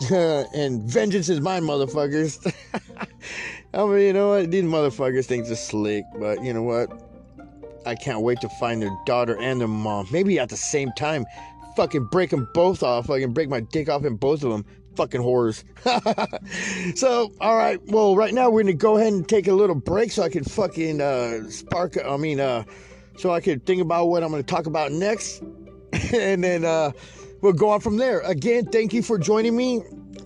and 0.11 0.83
vengeance 0.83 1.29
is 1.29 1.40
mine, 1.40 1.64
motherfuckers. 1.64 2.52
I 3.75 3.85
mean, 3.85 4.00
you 4.00 4.12
know 4.14 4.31
what? 4.31 4.50
These 4.50 4.64
motherfuckers 4.64 5.26
think 5.26 5.47
they're 5.47 5.57
slick, 5.57 6.05
but 6.19 6.43
you 6.43 6.55
know 6.55 6.62
what? 6.62 6.90
I 7.85 7.95
can't 7.95 8.23
wait 8.23 8.40
to 8.40 8.49
find 8.59 8.81
their 8.81 8.97
daughter 9.05 9.38
and 9.38 9.61
their 9.61 9.69
mom. 9.69 10.07
Maybe 10.11 10.38
at 10.38 10.49
the 10.49 10.57
same 10.57 10.90
time. 10.97 11.26
Fucking 11.76 12.09
break 12.11 12.31
them 12.31 12.49
both 12.52 12.83
off. 12.83 13.07
Can 13.07 13.33
break 13.33 13.49
my 13.49 13.61
dick 13.61 13.88
off 13.88 14.05
in 14.05 14.17
both 14.17 14.43
of 14.43 14.50
them 14.50 14.64
fucking 15.00 15.23
horrors. 15.23 15.64
so, 16.95 17.33
all 17.40 17.57
right. 17.57 17.80
Well, 17.87 18.14
right 18.16 18.35
now 18.35 18.50
we're 18.50 18.62
gonna 18.64 18.75
go 18.75 18.99
ahead 18.99 19.14
and 19.14 19.26
take 19.26 19.49
a 19.49 19.54
little 19.54 19.75
break 19.75 20.12
so 20.12 20.23
I 20.23 20.28
can 20.28 20.45
fucking 20.45 21.00
uh, 21.00 21.49
spark. 21.49 21.97
I 22.04 22.19
mean, 22.19 22.38
uh, 22.38 22.64
so 23.16 23.30
I 23.30 23.40
can 23.40 23.61
think 23.61 23.80
about 23.80 24.09
what 24.09 24.23
I'm 24.23 24.30
gonna 24.30 24.42
talk 24.42 24.66
about 24.66 24.92
next, 24.92 25.42
and 26.12 26.45
then 26.45 26.66
uh, 26.66 26.92
we'll 27.40 27.54
go 27.54 27.71
on 27.71 27.80
from 27.80 27.97
there. 27.97 28.21
Again, 28.21 28.66
thank 28.66 28.92
you 28.92 29.02
for 29.02 29.16
joining 29.16 29.57
me 29.57 29.80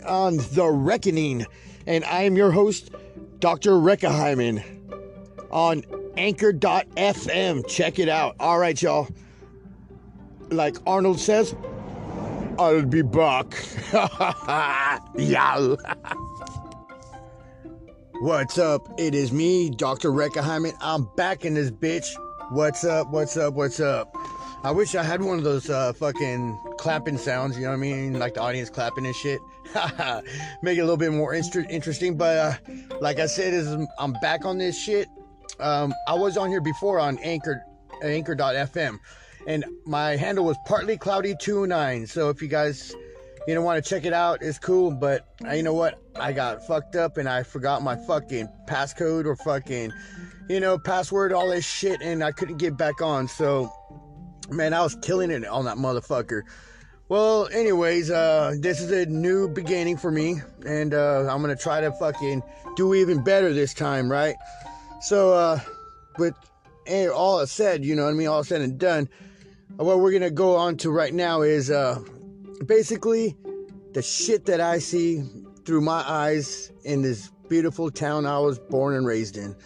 on 0.08 0.38
the 0.38 0.68
Reckoning, 0.68 1.46
and 1.86 2.04
I 2.06 2.22
am 2.22 2.36
your 2.36 2.50
host, 2.50 2.90
Dr. 3.38 3.74
Reckaheimen, 3.74 4.60
on 5.52 5.84
Anchor.fm. 6.16 7.68
Check 7.68 8.00
it 8.00 8.08
out. 8.08 8.34
All 8.40 8.58
right, 8.58 8.82
y'all. 8.82 9.06
Like 10.50 10.76
Arnold 10.84 11.20
says, 11.20 11.54
I'll 12.58 12.82
be 12.82 13.02
back. 13.02 13.56
yeah. 15.16 15.74
What's 18.20 18.58
up? 18.58 18.88
It 18.96 19.14
is 19.14 19.32
me, 19.32 19.70
Dr. 19.70 20.10
Reckaheimen. 20.10 20.74
I'm 20.80 21.08
back 21.16 21.44
in 21.44 21.54
this 21.54 21.70
bitch. 21.70 22.06
What's 22.50 22.84
up? 22.84 23.10
What's 23.10 23.36
up? 23.36 23.54
What's 23.54 23.80
up? 23.80 24.14
I 24.62 24.70
wish 24.70 24.94
I 24.94 25.02
had 25.02 25.20
one 25.20 25.38
of 25.38 25.44
those 25.44 25.68
uh, 25.68 25.92
fucking 25.94 26.58
clapping 26.78 27.18
sounds, 27.18 27.56
you 27.56 27.64
know 27.64 27.70
what 27.70 27.74
I 27.74 27.78
mean? 27.78 28.18
Like 28.18 28.34
the 28.34 28.40
audience 28.40 28.70
clapping 28.70 29.04
and 29.04 29.16
shit. 29.16 29.40
Make 30.62 30.78
it 30.78 30.80
a 30.80 30.84
little 30.84 30.96
bit 30.96 31.12
more 31.12 31.34
inter- 31.34 31.66
interesting. 31.68 32.16
But 32.16 32.38
uh, 32.38 32.54
like 33.00 33.18
I 33.18 33.26
said, 33.26 33.52
is 33.52 33.76
I'm 33.98 34.12
back 34.22 34.44
on 34.44 34.58
this 34.58 34.78
shit. 34.78 35.08
Um, 35.58 35.92
I 36.06 36.14
was 36.14 36.36
on 36.36 36.50
here 36.50 36.60
before 36.60 37.00
on 37.00 37.18
Anchor, 37.18 37.62
Anchor.fm 38.02 38.98
and 39.46 39.64
my 39.84 40.16
handle 40.16 40.44
was 40.44 40.56
partly 40.66 40.96
cloudy 40.96 41.34
29 41.36 42.06
so 42.06 42.28
if 42.30 42.40
you 42.40 42.48
guys 42.48 42.94
you 43.46 43.54
don't 43.54 43.64
want 43.64 43.82
to 43.82 43.88
check 43.88 44.04
it 44.04 44.12
out 44.12 44.42
it's 44.42 44.58
cool 44.58 44.90
but 44.90 45.26
uh, 45.46 45.52
you 45.52 45.62
know 45.62 45.74
what? 45.74 45.98
I 46.16 46.32
got 46.32 46.66
fucked 46.66 46.96
up 46.96 47.16
and 47.16 47.28
i 47.28 47.42
forgot 47.42 47.82
my 47.82 47.96
fucking 47.96 48.48
passcode 48.66 49.26
or 49.26 49.36
fucking 49.36 49.92
you 50.48 50.60
know 50.60 50.78
password 50.78 51.32
all 51.32 51.50
this 51.50 51.64
shit 51.64 52.00
and 52.00 52.22
i 52.22 52.32
couldn't 52.32 52.58
get 52.58 52.76
back 52.76 53.02
on. 53.02 53.28
So 53.28 53.72
man 54.50 54.72
i 54.72 54.82
was 54.82 54.96
killing 55.02 55.30
it 55.30 55.44
on 55.46 55.64
that 55.66 55.76
motherfucker. 55.76 56.42
Well 57.08 57.48
anyways 57.48 58.10
uh 58.10 58.54
this 58.60 58.80
is 58.80 58.90
a 58.90 59.06
new 59.06 59.48
beginning 59.48 59.96
for 59.98 60.10
me 60.10 60.40
and 60.64 60.94
uh 60.94 61.28
i'm 61.30 61.40
gonna 61.42 61.56
try 61.56 61.80
to 61.80 61.92
fucking 61.92 62.42
do 62.76 62.94
even 62.94 63.22
better 63.22 63.52
this 63.52 63.74
time 63.74 64.10
right? 64.10 64.36
So 65.02 65.32
uh 65.32 65.60
with 66.18 66.34
all 67.12 67.40
I 67.40 67.44
said 67.46 67.84
you 67.84 67.94
know 67.94 68.04
what 68.04 68.10
i 68.10 68.14
mean? 68.14 68.28
All 68.28 68.44
said 68.44 68.62
and 68.62 68.78
done 68.78 69.08
what 69.76 69.98
we're 69.98 70.12
gonna 70.12 70.30
go 70.30 70.56
on 70.56 70.76
to 70.78 70.90
right 70.90 71.12
now 71.12 71.42
is 71.42 71.70
uh, 71.70 71.98
basically 72.64 73.36
the 73.92 74.02
shit 74.02 74.46
that 74.46 74.60
I 74.60 74.78
see 74.78 75.22
through 75.64 75.80
my 75.80 76.04
eyes 76.06 76.72
in 76.84 77.02
this 77.02 77.30
beautiful 77.48 77.90
town 77.90 78.26
I 78.26 78.38
was 78.38 78.58
born 78.58 78.94
and 78.94 79.06
raised 79.06 79.36
in. 79.36 79.56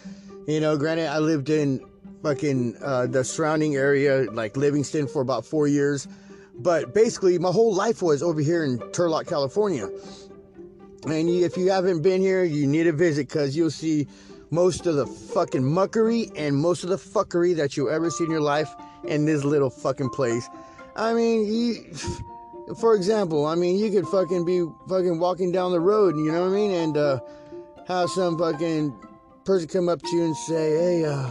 You 0.47 0.59
know, 0.61 0.77
granted, 0.77 1.07
I 1.07 1.19
lived 1.19 1.49
in 1.49 1.85
fucking 2.23 2.77
uh, 2.81 3.07
the 3.07 3.23
surrounding 3.23 3.75
area, 3.75 4.29
like 4.31 4.57
Livingston, 4.57 5.07
for 5.07 5.21
about 5.21 5.45
four 5.45 5.67
years. 5.67 6.07
But 6.55 6.93
basically, 6.93 7.37
my 7.37 7.51
whole 7.51 7.73
life 7.73 8.01
was 8.01 8.23
over 8.23 8.41
here 8.41 8.63
in 8.63 8.79
Turlock, 8.79 9.27
California. 9.27 9.89
And 11.05 11.29
if 11.29 11.55
you 11.55 11.69
haven't 11.69 12.01
been 12.01 12.19
here, 12.19 12.43
you 12.43 12.67
need 12.67 12.83
to 12.83 12.91
visit 12.91 13.29
because 13.29 13.55
you'll 13.55 13.71
see 13.71 14.07
most 14.51 14.85
of 14.87 14.95
the 14.95 15.05
fucking 15.05 15.61
muckery 15.61 16.31
and 16.35 16.57
most 16.57 16.83
of 16.83 16.89
the 16.89 16.97
fuckery 16.97 17.55
that 17.55 17.77
you'll 17.77 17.89
ever 17.89 18.09
see 18.09 18.25
in 18.25 18.31
your 18.31 18.41
life 18.41 18.73
in 19.03 19.25
this 19.25 19.43
little 19.43 19.69
fucking 19.69 20.09
place. 20.09 20.47
I 20.95 21.13
mean, 21.13 21.45
you, 21.45 21.93
for 22.79 22.95
example, 22.95 23.45
I 23.45 23.55
mean, 23.55 23.77
you 23.77 23.91
could 23.91 24.07
fucking 24.07 24.45
be 24.45 24.65
fucking 24.87 25.19
walking 25.19 25.51
down 25.51 25.71
the 25.71 25.79
road, 25.79 26.15
you 26.17 26.31
know 26.31 26.41
what 26.41 26.49
I 26.49 26.55
mean, 26.55 26.71
and 26.71 26.97
uh, 26.97 27.19
have 27.87 28.09
some 28.09 28.37
fucking 28.37 28.93
person 29.45 29.67
come 29.67 29.89
up 29.89 30.01
to 30.01 30.15
you 30.15 30.25
and 30.25 30.35
say, 30.35 30.77
"Hey, 30.77 31.05
uh, 31.05 31.29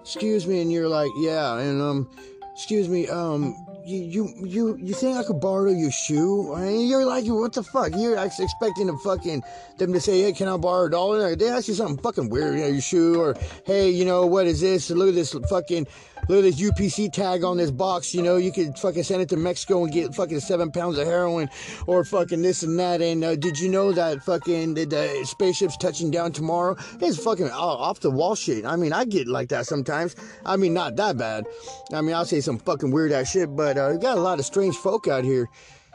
excuse 0.00 0.46
me," 0.46 0.60
and 0.60 0.72
you're 0.72 0.88
like, 0.88 1.10
"Yeah," 1.16 1.58
and 1.58 1.80
um, 1.80 2.10
excuse 2.54 2.88
me, 2.88 3.08
um, 3.08 3.54
you 3.84 4.32
you 4.44 4.76
you 4.76 4.94
think 4.94 5.16
I 5.16 5.24
could 5.24 5.40
borrow 5.40 5.70
your 5.70 5.90
shoe? 5.90 6.54
I 6.54 6.62
mean, 6.62 6.88
you're 6.88 7.04
like, 7.04 7.24
what 7.26 7.52
the 7.52 7.62
fuck? 7.62 7.92
You're 7.96 8.16
expecting 8.16 8.86
to 8.86 8.96
fucking 8.98 9.42
them 9.78 9.92
to 9.92 10.00
say, 10.00 10.22
hey, 10.22 10.32
can 10.32 10.48
I 10.48 10.56
borrow 10.56 10.86
a 10.86 10.90
dollar? 10.90 11.36
They 11.36 11.48
ask 11.48 11.68
you 11.68 11.74
something 11.74 11.98
fucking 11.98 12.28
weird, 12.28 12.54
you 12.54 12.60
know, 12.60 12.68
your 12.68 12.80
shoe, 12.80 13.20
or 13.20 13.34
hey, 13.64 13.90
you 13.90 14.04
know, 14.04 14.26
what 14.26 14.46
is 14.46 14.60
this? 14.60 14.90
Look 14.90 15.08
at 15.08 15.14
this 15.14 15.32
fucking 15.48 15.86
look 16.28 16.38
at 16.38 16.42
this 16.42 16.60
UPC 16.60 17.12
tag 17.12 17.44
on 17.44 17.56
this 17.56 17.70
box. 17.70 18.14
You 18.14 18.22
know, 18.22 18.36
you 18.36 18.52
could 18.52 18.78
fucking 18.78 19.02
send 19.02 19.22
it 19.22 19.28
to 19.30 19.36
Mexico 19.36 19.84
and 19.84 19.92
get 19.92 20.14
fucking 20.14 20.40
seven 20.40 20.70
pounds 20.70 20.98
of 20.98 21.06
heroin 21.06 21.48
or 21.86 22.04
fucking 22.04 22.42
this 22.42 22.62
and 22.62 22.78
that. 22.78 23.02
And 23.02 23.24
uh, 23.24 23.36
did 23.36 23.58
you 23.58 23.68
know 23.68 23.92
that 23.92 24.22
fucking 24.22 24.74
the, 24.74 24.84
the 24.84 25.24
spaceship's 25.24 25.76
touching 25.76 26.10
down 26.10 26.32
tomorrow? 26.32 26.76
It's 27.00 27.22
fucking 27.22 27.50
off 27.50 28.00
the 28.00 28.10
wall 28.10 28.34
shit. 28.34 28.64
I 28.64 28.76
mean, 28.76 28.92
I 28.92 29.04
get 29.04 29.28
like 29.28 29.48
that 29.48 29.66
sometimes. 29.66 30.16
I 30.44 30.56
mean, 30.56 30.74
not 30.74 30.96
that 30.96 31.16
bad. 31.16 31.46
I 31.92 32.00
mean, 32.00 32.14
I'll 32.14 32.24
say 32.24 32.40
some 32.40 32.58
fucking 32.58 32.90
weird 32.90 33.12
ass 33.12 33.30
shit, 33.30 33.54
but 33.54 33.71
uh, 33.78 33.90
we 33.92 33.98
got 33.98 34.16
a 34.16 34.20
lot 34.20 34.38
of 34.38 34.44
strange 34.44 34.76
folk 34.76 35.08
out 35.08 35.24
here. 35.24 35.48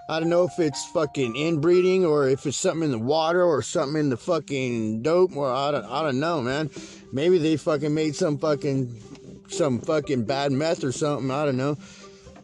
I 0.10 0.20
don't 0.20 0.30
know 0.30 0.46
if 0.46 0.58
it's 0.58 0.86
fucking 0.86 1.36
inbreeding 1.36 2.06
or 2.06 2.30
if 2.30 2.46
it's 2.46 2.58
something 2.58 2.84
in 2.84 2.92
the 2.92 2.98
water 2.98 3.44
or 3.44 3.62
something 3.62 4.00
in 4.00 4.10
the 4.10 4.18
fucking 4.18 5.02
dope 5.02 5.36
or 5.36 5.52
I 5.52 5.72
don't, 5.72 5.86
I 5.86 6.02
don't 6.02 6.20
know, 6.20 6.42
man. 6.42 6.70
Maybe 7.12 7.38
they 7.38 7.58
fucking 7.58 7.94
made 7.94 8.16
some 8.16 8.38
fucking 8.38 9.02
some 9.50 9.80
fucking 9.80 10.24
bad 10.24 10.52
meth 10.52 10.84
or 10.84 10.92
something. 10.92 11.30
I 11.30 11.46
don't 11.46 11.58
know. 11.58 11.78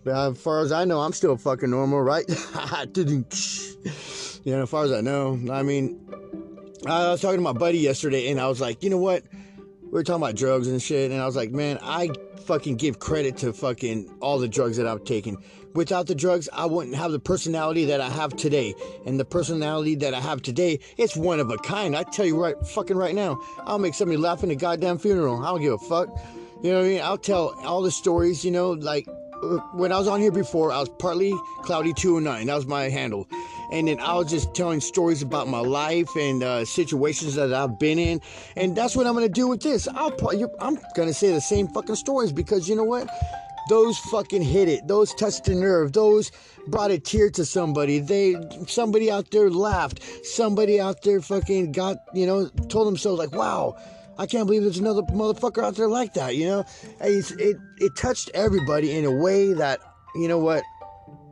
But 0.04 0.32
as 0.32 0.42
far 0.42 0.62
as 0.62 0.72
I 0.72 0.84
know, 0.84 1.00
I'm 1.00 1.14
still 1.14 1.38
fucking 1.38 1.70
normal, 1.70 2.02
right? 2.02 2.26
you 2.96 3.26
know, 4.46 4.64
as 4.64 4.70
far 4.70 4.84
as 4.84 4.92
I 4.92 5.02
know. 5.02 5.40
I 5.50 5.64
mean, 5.64 6.00
I 6.86 7.12
was 7.12 7.22
talking 7.22 7.38
to 7.38 7.44
my 7.44 7.54
buddy 7.54 7.78
yesterday, 7.78 8.30
and 8.30 8.40
I 8.40 8.48
was 8.48 8.60
like, 8.60 8.84
you 8.84 8.90
know 8.90 8.98
what? 8.98 9.24
We 9.84 9.92
were 9.92 10.04
talking 10.04 10.22
about 10.22 10.36
drugs 10.36 10.68
and 10.68 10.82
shit, 10.82 11.12
and 11.12 11.22
I 11.22 11.26
was 11.26 11.36
like, 11.36 11.52
man, 11.52 11.80
I 11.82 12.10
fucking 12.46 12.76
give 12.76 13.00
credit 13.00 13.38
to 13.38 13.54
fucking 13.54 14.10
all 14.22 14.40
the 14.40 14.48
drugs 14.48 14.78
that 14.78 14.88
I've 14.88 15.04
taken. 15.04 15.38
Without 15.74 16.06
the 16.06 16.16
drugs, 16.16 16.48
I 16.54 16.66
wouldn't 16.66 16.96
have 16.96 17.12
the 17.12 17.20
personality 17.20 17.86
that 17.86 18.00
I 18.00 18.10
have 18.10 18.36
today. 18.36 18.76
And 19.06 19.20
the 19.20 19.26
personality 19.26 19.96
that 19.96 20.14
I 20.14 20.20
have 20.20 20.42
today, 20.42 20.80
it's 20.98 21.16
one 21.16 21.40
of 21.40 21.50
a 21.50 21.58
kind. 21.58 21.96
I 21.96 22.04
tell 22.04 22.26
you 22.26 22.42
right 22.42 22.56
fucking 22.68 22.98
right 22.98 23.16
now, 23.16 23.42
I'll 23.62 23.80
make 23.80 23.96
somebody 23.96 24.18
laugh 24.18 24.44
in 24.44 24.52
a 24.52 24.56
goddamn 24.56 25.00
funeral. 25.00 25.44
I 25.44 25.48
don't 25.48 25.62
give 25.62 25.74
a 25.74 25.78
fuck. 25.78 26.10
You 26.62 26.72
know 26.72 26.80
what 26.80 26.86
I 26.86 26.90
mean? 26.90 27.02
I'll 27.02 27.18
tell 27.18 27.60
all 27.66 27.82
the 27.82 27.92
stories, 27.92 28.46
you 28.46 28.52
know, 28.52 28.72
like 28.72 29.08
uh, 29.08 29.58
when 29.74 29.92
I 29.92 29.98
was 29.98 30.08
on 30.08 30.22
here 30.22 30.32
before, 30.32 30.72
I 30.72 30.80
was 30.80 30.90
partly 31.00 31.34
cloudy 31.64 31.94
209. 31.94 32.48
That 32.48 32.56
was 32.56 32.68
my 32.68 32.84
handle. 32.84 33.28
And 33.74 33.88
then 33.88 34.00
I 34.00 34.14
was 34.14 34.30
just 34.30 34.54
telling 34.54 34.80
stories 34.80 35.24
about 35.24 35.48
my 35.48 35.60
life 35.60 36.16
and 36.16 36.44
uh, 36.44 36.64
situations 36.64 37.34
that 37.36 37.52
I've 37.52 37.80
been 37.80 37.98
in, 37.98 38.22
and 38.56 38.76
that's 38.78 38.96
what 38.96 39.08
I'm 39.08 39.16
gonna 39.16 39.28
do 39.28 39.48
with 39.48 39.62
this. 39.62 39.88
I'll 39.88 40.16
I'm 40.60 40.78
gonna 40.96 41.14
say 41.14 41.34
the 41.34 41.42
same 41.42 41.68
fucking 41.68 41.96
stories 41.96 42.32
because 42.32 42.70
you 42.70 42.76
know 42.76 42.84
what? 42.84 43.10
Those 43.70 43.98
fucking 43.98 44.44
hit 44.44 44.70
it. 44.70 44.88
Those 44.88 45.14
touched 45.16 45.46
the 45.46 45.56
nerve. 45.56 45.92
Those 45.94 46.32
brought 46.68 46.92
a 46.92 47.00
tear 47.00 47.32
to 47.32 47.46
somebody. 47.46 47.98
They 47.98 48.36
somebody 48.68 49.10
out 49.10 49.32
there 49.32 49.50
laughed. 49.50 50.02
Somebody 50.24 50.80
out 50.80 51.02
there 51.02 51.20
fucking 51.20 51.72
got 51.72 51.98
you 52.14 52.28
know 52.28 52.48
told 52.70 52.88
themselves 52.88 53.18
like, 53.18 53.34
wow. 53.34 53.76
I 54.16 54.28
can't 54.28 54.46
believe 54.46 54.62
there's 54.62 54.78
another 54.78 55.02
motherfucker 55.02 55.64
out 55.64 55.76
there 55.76 55.88
like 55.88 56.14
that, 56.14 56.36
you 56.36 56.46
know? 56.46 56.64
It, 57.02 57.32
it, 57.40 57.58
it 57.80 57.96
touched 57.96 58.30
everybody 58.36 58.96
in 58.96 59.06
a 59.06 59.12
way 59.12 59.54
that, 59.54 59.80
you 60.14 60.28
know 60.28 60.38
what, 60.38 60.62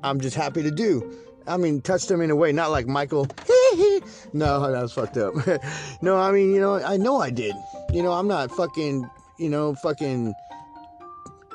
I'm 0.01 0.19
just 0.19 0.35
happy 0.35 0.63
to 0.63 0.71
do. 0.71 1.15
I 1.47 1.57
mean, 1.57 1.81
touched 1.81 2.07
them 2.07 2.21
in 2.21 2.29
a 2.29 2.35
way, 2.35 2.51
not 2.51 2.71
like 2.71 2.87
Michael. 2.87 3.25
no, 4.33 4.71
that 4.71 4.81
was 4.81 4.93
fucked 4.93 5.17
up. 5.17 5.33
no, 6.01 6.17
I 6.17 6.31
mean, 6.31 6.53
you 6.53 6.59
know, 6.59 6.75
I 6.75 6.97
know 6.97 7.19
I 7.19 7.29
did. 7.29 7.55
You 7.91 8.03
know, 8.03 8.13
I'm 8.13 8.27
not 8.27 8.51
fucking, 8.51 9.09
you 9.39 9.49
know, 9.49 9.75
fucking 9.75 10.33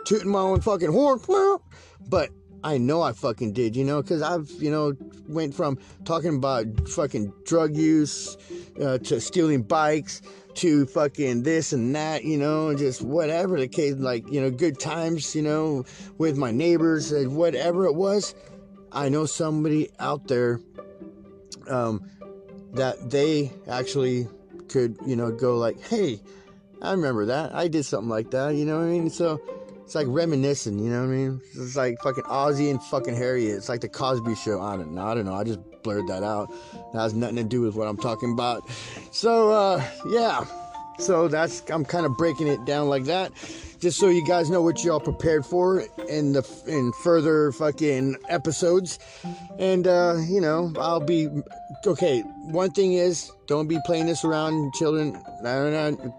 tooting 0.04 0.30
my 0.30 0.40
own 0.40 0.60
fucking 0.60 0.90
horn, 0.90 1.20
but 2.08 2.30
I 2.64 2.78
know 2.78 3.02
I 3.02 3.12
fucking 3.12 3.52
did, 3.52 3.76
you 3.76 3.84
know, 3.84 4.02
because 4.02 4.22
I've, 4.22 4.50
you 4.58 4.70
know, 4.70 4.94
went 5.28 5.54
from 5.54 5.78
talking 6.04 6.36
about 6.36 6.66
fucking 6.88 7.32
drug 7.44 7.76
use 7.76 8.36
uh, 8.82 8.98
to 8.98 9.20
stealing 9.20 9.62
bikes 9.62 10.22
to 10.54 10.86
fucking 10.86 11.42
this 11.42 11.72
and 11.72 11.94
that, 11.94 12.24
you 12.24 12.38
know, 12.38 12.74
just 12.74 13.02
whatever 13.02 13.58
the 13.58 13.68
case, 13.68 13.94
like, 13.94 14.28
you 14.30 14.40
know, 14.40 14.50
good 14.50 14.80
times, 14.80 15.34
you 15.34 15.42
know, 15.42 15.84
with 16.18 16.36
my 16.36 16.50
neighbors, 16.50 17.12
and 17.12 17.36
whatever 17.36 17.84
it 17.86 17.94
was. 17.94 18.34
I 18.92 19.08
know 19.08 19.26
somebody 19.26 19.90
out 19.98 20.28
there 20.28 20.60
um, 21.68 22.08
that 22.74 23.10
they 23.10 23.52
actually 23.68 24.28
could, 24.68 24.96
you 25.06 25.16
know, 25.16 25.30
go 25.30 25.58
like, 25.58 25.80
hey, 25.80 26.20
I 26.82 26.92
remember 26.92 27.26
that. 27.26 27.54
I 27.54 27.68
did 27.68 27.84
something 27.84 28.08
like 28.08 28.30
that, 28.32 28.54
you 28.54 28.64
know 28.64 28.78
what 28.78 28.84
I 28.84 28.88
mean? 28.88 29.10
So 29.10 29.40
it's 29.82 29.94
like 29.94 30.06
reminiscing, 30.08 30.78
you 30.78 30.90
know 30.90 31.00
what 31.00 31.12
I 31.12 31.16
mean? 31.16 31.40
It's 31.54 31.76
like 31.76 31.96
fucking 32.02 32.24
Ozzie 32.26 32.70
and 32.70 32.82
fucking 32.82 33.14
Harriet. 33.14 33.56
It's 33.56 33.68
like 33.68 33.80
the 33.80 33.88
Cosby 33.88 34.34
Show. 34.34 34.60
I 34.60 34.76
don't 34.76 34.92
know. 34.92 35.06
I 35.06 35.14
don't 35.14 35.26
know. 35.26 35.34
I 35.34 35.44
just 35.44 35.60
blurred 35.82 36.08
that 36.08 36.22
out. 36.22 36.52
That 36.92 37.00
has 37.00 37.14
nothing 37.14 37.36
to 37.36 37.44
do 37.44 37.60
with 37.60 37.76
what 37.76 37.86
I'm 37.86 37.96
talking 37.96 38.32
about. 38.32 38.68
So 39.12 39.50
uh, 39.50 39.84
yeah. 40.08 40.44
So 40.98 41.28
that's 41.28 41.62
I'm 41.70 41.84
kind 41.84 42.06
of 42.06 42.16
breaking 42.16 42.48
it 42.48 42.64
down 42.64 42.88
like 42.88 43.04
that, 43.04 43.32
just 43.80 43.98
so 43.98 44.08
you 44.08 44.26
guys 44.26 44.50
know 44.50 44.62
what 44.62 44.82
y'all 44.82 45.00
prepared 45.00 45.44
for 45.44 45.84
in 46.08 46.32
the 46.32 46.62
in 46.66 46.92
further 47.04 47.52
fucking 47.52 48.16
episodes. 48.28 48.98
And 49.58 49.86
uh, 49.86 50.16
you 50.28 50.40
know, 50.40 50.72
I'll 50.78 51.00
be 51.00 51.28
okay. 51.86 52.20
One 52.20 52.70
thing 52.70 52.94
is, 52.94 53.30
don't 53.46 53.68
be 53.68 53.78
playing 53.84 54.06
this 54.06 54.24
around 54.24 54.72
children, 54.74 55.22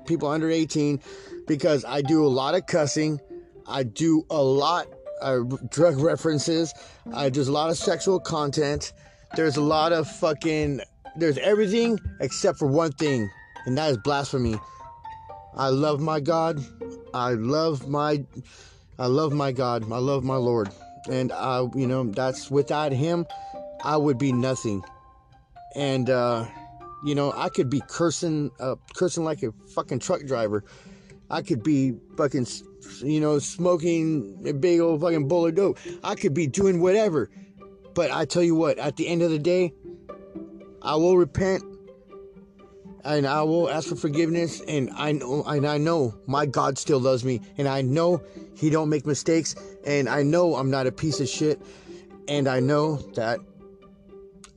people 0.05 0.27
under 0.27 0.49
18, 0.49 1.01
because 1.47 1.83
I 1.85 2.01
do 2.01 2.25
a 2.25 2.27
lot 2.27 2.53
of 2.55 2.65
cussing 2.67 3.19
I 3.67 3.83
do 3.83 4.25
a 4.29 4.41
lot 4.41 4.87
of 5.21 5.69
drug 5.69 5.97
references. 5.99 6.73
I 7.13 7.29
there's 7.29 7.49
a 7.49 7.51
lot 7.51 7.69
of 7.69 7.77
sexual 7.77 8.19
content. 8.19 8.93
There's 9.35 9.57
a 9.57 9.61
lot 9.61 9.91
of 9.91 10.09
fucking 10.09 10.81
there's 11.17 11.37
everything 11.39 11.99
except 12.21 12.59
for 12.59 12.67
one 12.67 12.91
thing, 12.93 13.29
and 13.67 13.77
that 13.77 13.91
is 13.91 13.97
blasphemy. 13.97 14.55
I 15.55 15.67
love 15.69 15.99
my 15.99 16.19
God. 16.19 16.63
I 17.13 17.33
love 17.33 17.87
my 17.87 18.23
I 18.97 19.05
love 19.07 19.33
my 19.33 19.51
God. 19.51 19.91
I 19.91 19.97
love 19.97 20.23
my 20.23 20.37
Lord. 20.37 20.69
And 21.11 21.31
I 21.31 21.67
you 21.75 21.85
know, 21.85 22.05
that's 22.05 22.49
without 22.49 22.91
him 22.91 23.27
I 23.83 23.97
would 23.97 24.17
be 24.17 24.31
nothing. 24.31 24.83
And 25.75 26.09
uh 26.09 26.45
you 27.05 27.13
know, 27.13 27.33
I 27.35 27.49
could 27.49 27.69
be 27.69 27.81
cursing 27.87 28.51
uh 28.59 28.75
cursing 28.95 29.25
like 29.25 29.43
a 29.43 29.51
fucking 29.75 29.99
truck 29.99 30.23
driver. 30.25 30.63
I 31.29 31.41
could 31.41 31.61
be 31.61 31.93
fucking 32.15 32.47
you 33.03 33.19
know, 33.19 33.37
smoking 33.39 34.43
a 34.47 34.53
big 34.53 34.79
old 34.79 35.01
fucking 35.01 35.27
bowl 35.27 35.45
of 35.45 35.55
dope. 35.55 35.77
I 36.05 36.15
could 36.15 36.33
be 36.33 36.47
doing 36.47 36.79
whatever. 36.79 37.29
But 37.93 38.11
I 38.11 38.23
tell 38.25 38.43
you 38.43 38.55
what, 38.55 38.77
at 38.77 38.95
the 38.95 39.07
end 39.07 39.23
of 39.23 39.31
the 39.31 39.39
day, 39.39 39.73
I 40.83 40.95
will 40.95 41.17
repent 41.17 41.63
and 43.07 43.25
I 43.25 43.41
will 43.43 43.69
ask 43.69 43.89
for 43.89 43.95
forgiveness 43.95 44.61
and 44.67 44.89
I 44.95 45.13
know 45.13 45.43
and 45.45 45.65
I 45.65 45.77
know 45.77 46.13
my 46.27 46.45
God 46.45 46.77
still 46.77 46.99
loves 46.99 47.23
me 47.23 47.41
and 47.57 47.67
I 47.67 47.81
know 47.81 48.21
he 48.55 48.69
don't 48.69 48.89
make 48.89 49.05
mistakes 49.05 49.55
and 49.85 50.07
I 50.09 50.23
know 50.23 50.55
I'm 50.55 50.69
not 50.69 50.85
a 50.87 50.91
piece 50.91 51.19
of 51.19 51.27
shit 51.27 51.61
and 52.27 52.47
I 52.47 52.59
know 52.59 52.97
that 53.15 53.39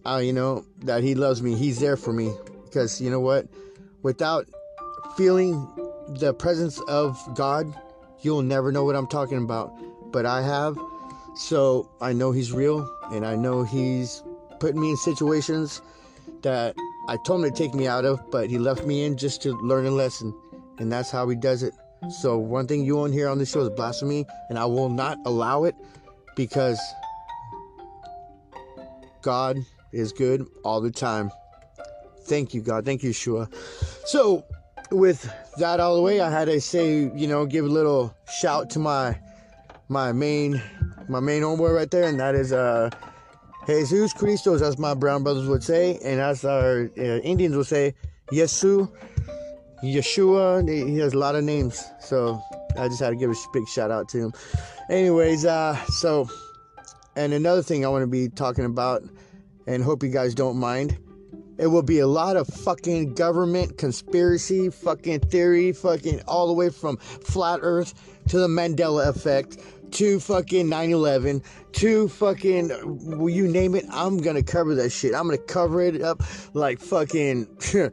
uh, 0.04 0.20
you 0.22 0.32
know 0.32 0.64
that 0.82 1.02
he 1.02 1.14
loves 1.14 1.42
me. 1.42 1.54
He's 1.54 1.78
there 1.78 1.96
for 1.96 2.12
me 2.12 2.32
because 2.64 3.00
you 3.00 3.10
know 3.10 3.20
what? 3.20 3.46
Without 4.02 4.46
feeling 5.16 5.68
the 6.18 6.34
presence 6.34 6.80
of 6.88 7.18
God 7.34 7.72
You'll 8.22 8.42
never 8.42 8.70
know 8.70 8.84
what 8.84 8.96
I'm 8.96 9.06
talking 9.06 9.38
about, 9.38 9.72
but 10.12 10.26
I 10.26 10.42
have. 10.42 10.76
So 11.36 11.90
I 12.02 12.12
know 12.12 12.32
he's 12.32 12.52
real 12.52 12.86
and 13.10 13.24
I 13.24 13.34
know 13.34 13.62
he's 13.62 14.22
putting 14.58 14.80
me 14.80 14.90
in 14.90 14.96
situations 14.98 15.80
that 16.42 16.76
I 17.10 17.16
told 17.16 17.44
him 17.44 17.50
to 17.50 17.56
take 17.56 17.74
me 17.74 17.88
out 17.88 18.04
of, 18.04 18.30
but 18.30 18.48
he 18.48 18.56
left 18.56 18.86
me 18.86 19.02
in 19.02 19.16
just 19.16 19.42
to 19.42 19.54
learn 19.54 19.84
a 19.84 19.90
lesson. 19.90 20.32
And 20.78 20.92
that's 20.92 21.10
how 21.10 21.28
he 21.28 21.34
does 21.34 21.64
it. 21.64 21.74
So 22.20 22.38
one 22.38 22.68
thing 22.68 22.84
you 22.84 22.94
won't 22.94 23.12
hear 23.12 23.28
on 23.28 23.36
this 23.36 23.50
show 23.50 23.62
is 23.62 23.70
blasphemy, 23.70 24.26
and 24.48 24.56
I 24.56 24.64
will 24.66 24.88
not 24.88 25.18
allow 25.26 25.64
it 25.64 25.74
because 26.36 26.78
God 29.22 29.58
is 29.92 30.12
good 30.12 30.46
all 30.62 30.80
the 30.80 30.92
time. 30.92 31.32
Thank 32.26 32.54
you, 32.54 32.62
God. 32.62 32.84
Thank 32.84 33.02
you, 33.02 33.12
Shua. 33.12 33.48
So 34.04 34.44
with 34.92 35.28
that 35.58 35.80
all 35.80 35.96
the 35.96 36.02
way, 36.02 36.20
I 36.20 36.30
had 36.30 36.44
to 36.44 36.60
say, 36.60 37.10
you 37.12 37.26
know, 37.26 37.44
give 37.44 37.64
a 37.64 37.68
little 37.68 38.14
shout 38.32 38.70
to 38.70 38.78
my 38.78 39.18
my 39.88 40.12
main 40.12 40.62
my 41.08 41.18
main 41.18 41.42
homeboy 41.42 41.74
right 41.74 41.90
there, 41.90 42.04
and 42.04 42.20
that 42.20 42.36
is 42.36 42.52
uh 42.52 42.88
Jesus 43.78 44.12
Christos, 44.12 44.62
as 44.62 44.78
my 44.78 44.94
brown 44.94 45.22
brothers 45.22 45.46
would 45.46 45.62
say, 45.62 45.98
and 46.02 46.20
as 46.20 46.44
our 46.44 46.90
uh, 46.98 47.00
Indians 47.00 47.56
would 47.56 47.66
say, 47.66 47.94
Yesu, 48.32 48.90
Yeshua. 49.84 50.68
He 50.68 50.98
has 50.98 51.12
a 51.12 51.18
lot 51.18 51.36
of 51.36 51.44
names, 51.44 51.84
so 52.00 52.42
I 52.76 52.88
just 52.88 53.00
had 53.00 53.10
to 53.10 53.16
give 53.16 53.30
a 53.30 53.34
big 53.52 53.68
shout 53.68 53.90
out 53.90 54.08
to 54.08 54.18
him. 54.18 54.32
Anyways, 54.88 55.44
uh, 55.44 55.76
so 55.86 56.28
and 57.14 57.32
another 57.32 57.62
thing 57.62 57.84
I 57.84 57.88
want 57.88 58.02
to 58.02 58.08
be 58.08 58.28
talking 58.28 58.64
about, 58.64 59.02
and 59.68 59.84
hope 59.84 60.02
you 60.02 60.10
guys 60.10 60.34
don't 60.34 60.56
mind 60.56 60.98
it 61.60 61.66
will 61.66 61.82
be 61.82 61.98
a 61.98 62.06
lot 62.06 62.38
of 62.38 62.46
fucking 62.48 63.12
government 63.12 63.76
conspiracy, 63.76 64.70
fucking 64.70 65.20
theory, 65.20 65.72
fucking 65.72 66.22
all 66.26 66.46
the 66.46 66.54
way 66.54 66.70
from 66.70 66.96
flat 66.96 67.60
earth 67.62 67.92
to 68.28 68.38
the 68.38 68.48
Mandela 68.48 69.06
effect 69.06 69.58
to 69.92 70.20
fucking 70.20 70.68
9 70.68 70.90
11 70.90 71.42
to 71.72 72.08
fucking, 72.08 72.70
will 73.18 73.30
you 73.30 73.46
name 73.46 73.74
it, 73.74 73.84
I'm 73.90 74.18
gonna 74.18 74.42
cover 74.42 74.74
that 74.76 74.90
shit. 74.90 75.14
I'm 75.14 75.24
gonna 75.24 75.38
cover 75.38 75.80
it 75.82 76.02
up 76.02 76.22
like 76.54 76.80
fucking. 76.80 77.46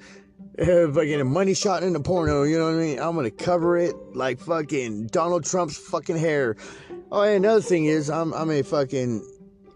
fucking 0.57 1.21
a 1.21 1.23
money 1.23 1.53
shot 1.53 1.83
in 1.83 1.95
a 1.95 1.99
porno, 1.99 2.41
you 2.41 2.57
know 2.57 2.65
what 2.65 2.73
I 2.73 2.77
mean? 2.77 2.99
I'm 2.99 3.15
gonna 3.15 3.29
cover 3.29 3.77
it 3.77 3.95
like 4.15 4.39
fucking 4.39 5.07
Donald 5.07 5.45
Trump's 5.45 5.77
fucking 5.77 6.17
hair. 6.17 6.55
Oh, 7.11 7.21
and 7.21 7.45
another 7.45 7.61
thing 7.61 7.85
is, 7.85 8.09
I'm 8.09 8.33
I'm 8.33 8.49
a 8.49 8.63
fucking 8.63 9.23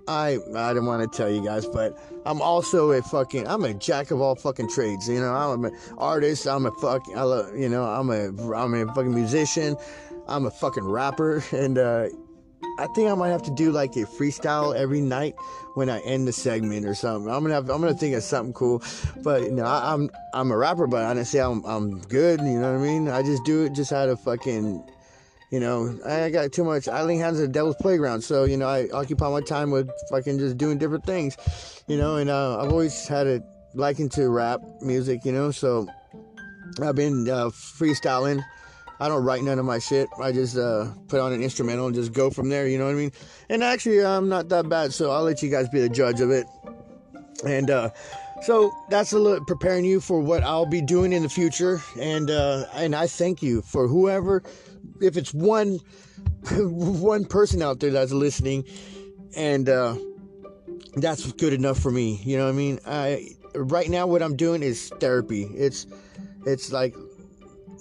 I 0.08 0.40
I 0.56 0.74
didn't 0.74 0.88
want 0.88 1.10
to 1.10 1.18
tell 1.18 1.30
you 1.30 1.44
guys, 1.44 1.66
but 1.66 1.98
I'm 2.26 2.42
also 2.42 2.92
a 2.92 3.02
fucking 3.02 3.48
I'm 3.48 3.64
a 3.64 3.74
jack 3.74 4.12
of 4.12 4.22
all 4.22 4.36
fucking 4.36 4.70
trades. 4.70 5.08
You 5.08 5.20
know, 5.20 5.34
I'm 5.34 5.66
an 5.66 5.78
artist. 5.98 6.48
I'm 6.48 6.66
a 6.66 6.72
fucking 6.72 7.18
I 7.18 7.24
love, 7.24 7.56
you 7.56 7.70
know 7.70 7.84
I'm 7.84 8.10
a 8.10 8.54
I'm 8.54 8.74
a 8.74 8.86
fucking 8.88 9.14
musician. 9.14 9.78
I'm 10.32 10.46
a 10.46 10.52
fucking 10.52 10.84
rapper, 10.84 11.44
and 11.52 11.78
uh, 11.78 12.08
I 12.80 12.88
think 12.96 13.10
I 13.10 13.16
might 13.16 13.30
have 13.30 13.44
to 13.44 13.52
do 13.56 13.72
like 13.72 13.96
a 13.96 14.06
freestyle 14.06 14.76
every 14.76 15.02
night 15.02 15.36
when 15.76 15.90
I 15.90 16.00
end 16.02 16.28
the 16.28 16.34
segment 16.34 16.86
or 16.86 16.96
something. 16.96 17.32
I'm 17.32 17.42
gonna 17.42 17.56
have, 17.56 17.70
I'm 17.70 17.82
gonna 17.82 17.94
think 17.94 18.16
of 18.16 18.24
something 18.24 18.54
cool, 18.54 18.84
but 19.24 19.44
you 19.44 19.52
know 19.52 19.66
I, 19.66 19.94
I'm 19.94 20.10
I'm 20.34 20.52
a 20.52 20.58
rapper, 20.58 20.88
but 20.88 21.04
I 21.04 21.14
didn't 21.14 21.28
say 21.28 21.40
I'm 21.40 21.64
I'm 21.66 22.02
good. 22.02 22.40
You 22.40 22.60
know 22.60 22.74
what 22.74 22.82
I 22.82 22.84
mean? 22.84 23.08
I 23.08 23.22
just 23.24 23.44
do 23.44 23.66
it 23.66 23.74
just 23.74 23.92
out 23.92 24.10
of 24.10 24.20
fucking 24.22 24.84
you 25.52 25.60
know, 25.60 26.00
I 26.06 26.30
got 26.30 26.54
too 26.54 26.64
much 26.64 26.88
I 26.88 27.00
idling 27.00 27.20
hands 27.20 27.40
at 27.40 27.48
the 27.48 27.48
devil's 27.50 27.76
playground. 27.76 28.22
So, 28.22 28.46
you 28.46 28.56
know, 28.56 28.70
I 28.70 28.88
occupy 28.94 29.30
my 29.30 29.42
time 29.42 29.70
with 29.70 29.90
fucking 30.10 30.40
just 30.40 30.58
doing 30.58 30.78
different 30.78 31.06
things, 31.06 31.36
you 31.88 31.98
know, 31.98 32.16
and 32.16 32.30
uh, 32.30 32.62
I've 32.62 32.72
always 32.72 33.06
had 33.06 33.28
a 33.28 33.44
liking 33.74 34.08
to 34.10 34.30
rap 34.30 34.62
music, 34.82 35.26
you 35.26 35.34
know, 35.34 35.52
so 35.52 35.88
I've 36.82 36.96
been 36.96 37.30
uh, 37.30 37.50
freestyling. 37.50 38.42
I 39.02 39.08
don't 39.08 39.24
write 39.24 39.42
none 39.42 39.58
of 39.58 39.66
my 39.66 39.80
shit. 39.80 40.08
I 40.22 40.32
just 40.32 40.56
uh, 40.56 40.92
put 41.08 41.20
on 41.20 41.34
an 41.34 41.42
instrumental 41.42 41.88
and 41.88 41.96
just 41.96 42.14
go 42.14 42.30
from 42.30 42.50
there, 42.50 42.68
you 42.68 42.78
know 42.78 42.86
what 42.86 42.92
I 42.92 42.96
mean? 42.96 43.12
And 43.50 43.64
actually, 43.64 44.06
I'm 44.06 44.30
not 44.30 44.48
that 44.50 44.70
bad, 44.70 44.94
so 44.94 45.10
I'll 45.10 45.24
let 45.24 45.42
you 45.42 45.50
guys 45.50 45.68
be 45.70 45.82
the 45.82 45.90
judge 45.90 46.22
of 46.22 46.30
it. 46.30 46.46
And, 47.44 47.72
uh, 47.72 47.90
so 48.44 48.72
that's 48.90 49.12
a 49.12 49.18
little 49.20 49.44
preparing 49.46 49.86
you 49.86 50.00
for 50.00 50.20
what 50.20 50.44
I'll 50.44 50.68
be 50.68 50.82
doing 50.82 51.14
in 51.14 51.24
the 51.24 51.30
future, 51.30 51.80
and 52.00 52.32
uh, 52.32 52.66
and 52.74 52.96
I 52.96 53.06
thank 53.06 53.44
you 53.44 53.62
for 53.62 53.88
whoever 53.88 54.42
if 55.00 55.16
it's 55.16 55.32
one 55.32 55.80
one 56.52 57.26
person 57.26 57.62
out 57.62 57.80
there 57.80 57.92
that's 57.92 58.12
listening 58.12 58.66
and 59.36 59.70
uh, 59.70 59.96
that's 60.96 61.32
good 61.34 61.54
enough 61.54 61.78
for 61.78 61.92
me. 61.92 62.20
You 62.24 62.38
know 62.38 62.46
what 62.46 62.54
I 62.54 62.58
mean? 62.58 62.80
I 62.88 63.28
right 63.54 63.90
now 63.90 64.08
what 64.08 64.24
I'm 64.24 64.36
doing 64.36 64.64
is 64.64 64.90
therapy. 65.00 65.44
It's 65.54 65.86
it's 66.48 66.72
like 66.72 66.96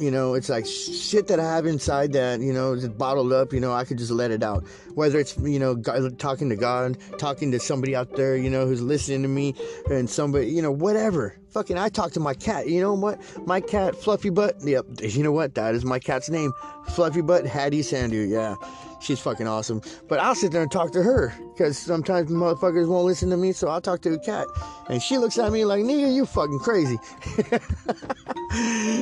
you 0.00 0.10
know, 0.10 0.34
it's 0.34 0.48
like 0.48 0.66
shit 0.66 1.26
that 1.28 1.38
I 1.38 1.44
have 1.44 1.66
inside 1.66 2.14
that, 2.14 2.40
you 2.40 2.52
know, 2.52 2.74
just 2.74 2.96
bottled 2.96 3.32
up, 3.32 3.52
you 3.52 3.60
know, 3.60 3.72
I 3.72 3.84
could 3.84 3.98
just 3.98 4.10
let 4.10 4.30
it 4.30 4.42
out. 4.42 4.64
Whether 4.94 5.18
it's, 5.18 5.36
you 5.36 5.58
know, 5.58 5.74
God, 5.74 6.02
uh, 6.02 6.10
talking 6.16 6.48
to 6.48 6.56
God, 6.56 6.96
talking 7.18 7.52
to 7.52 7.60
somebody 7.60 7.94
out 7.94 8.16
there, 8.16 8.36
you 8.36 8.48
know, 8.48 8.66
who's 8.66 8.80
listening 8.80 9.22
to 9.22 9.28
me, 9.28 9.54
and 9.90 10.08
somebody, 10.08 10.48
you 10.48 10.62
know, 10.62 10.72
whatever. 10.72 11.36
Fucking, 11.50 11.76
I 11.76 11.88
talk 11.88 12.12
to 12.12 12.20
my 12.20 12.32
cat. 12.32 12.68
You 12.68 12.80
know 12.80 12.94
what? 12.94 13.20
My 13.46 13.60
cat, 13.60 13.94
Fluffy 13.94 14.30
Butt. 14.30 14.56
Yep. 14.62 14.86
You 15.00 15.22
know 15.22 15.32
what? 15.32 15.54
That 15.56 15.74
is 15.74 15.84
my 15.84 15.98
cat's 15.98 16.30
name. 16.30 16.52
Fluffy 16.90 17.20
Butt 17.20 17.44
Hattie 17.44 17.82
Sandhu. 17.82 18.28
Yeah. 18.28 18.54
She's 19.00 19.18
fucking 19.18 19.46
awesome. 19.46 19.80
But 20.08 20.20
I'll 20.20 20.34
sit 20.34 20.52
there 20.52 20.62
and 20.62 20.70
talk 20.70 20.92
to 20.92 21.02
her 21.02 21.34
because 21.52 21.78
sometimes 21.78 22.30
motherfuckers 22.30 22.86
won't 22.88 23.06
listen 23.06 23.30
to 23.30 23.36
me, 23.36 23.52
so 23.52 23.68
I'll 23.68 23.80
talk 23.80 24.02
to 24.02 24.10
the 24.10 24.18
cat. 24.18 24.46
And 24.88 25.02
she 25.02 25.18
looks 25.18 25.38
at 25.38 25.50
me 25.52 25.64
like, 25.64 25.82
nigga, 25.82 26.14
you 26.14 26.26
fucking 26.26 26.58
crazy. 26.58 26.98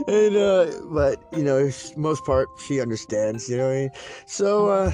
and, 0.08 0.36
uh, 0.36 0.70
but, 0.90 1.22
you 1.36 1.42
know, 1.42 1.70
most 1.96 2.24
part, 2.24 2.48
she 2.66 2.80
understands, 2.80 3.48
you 3.48 3.56
know 3.56 3.66
what 3.66 3.72
I 3.72 3.80
mean? 3.80 3.90
So, 4.26 4.68
uh, 4.68 4.92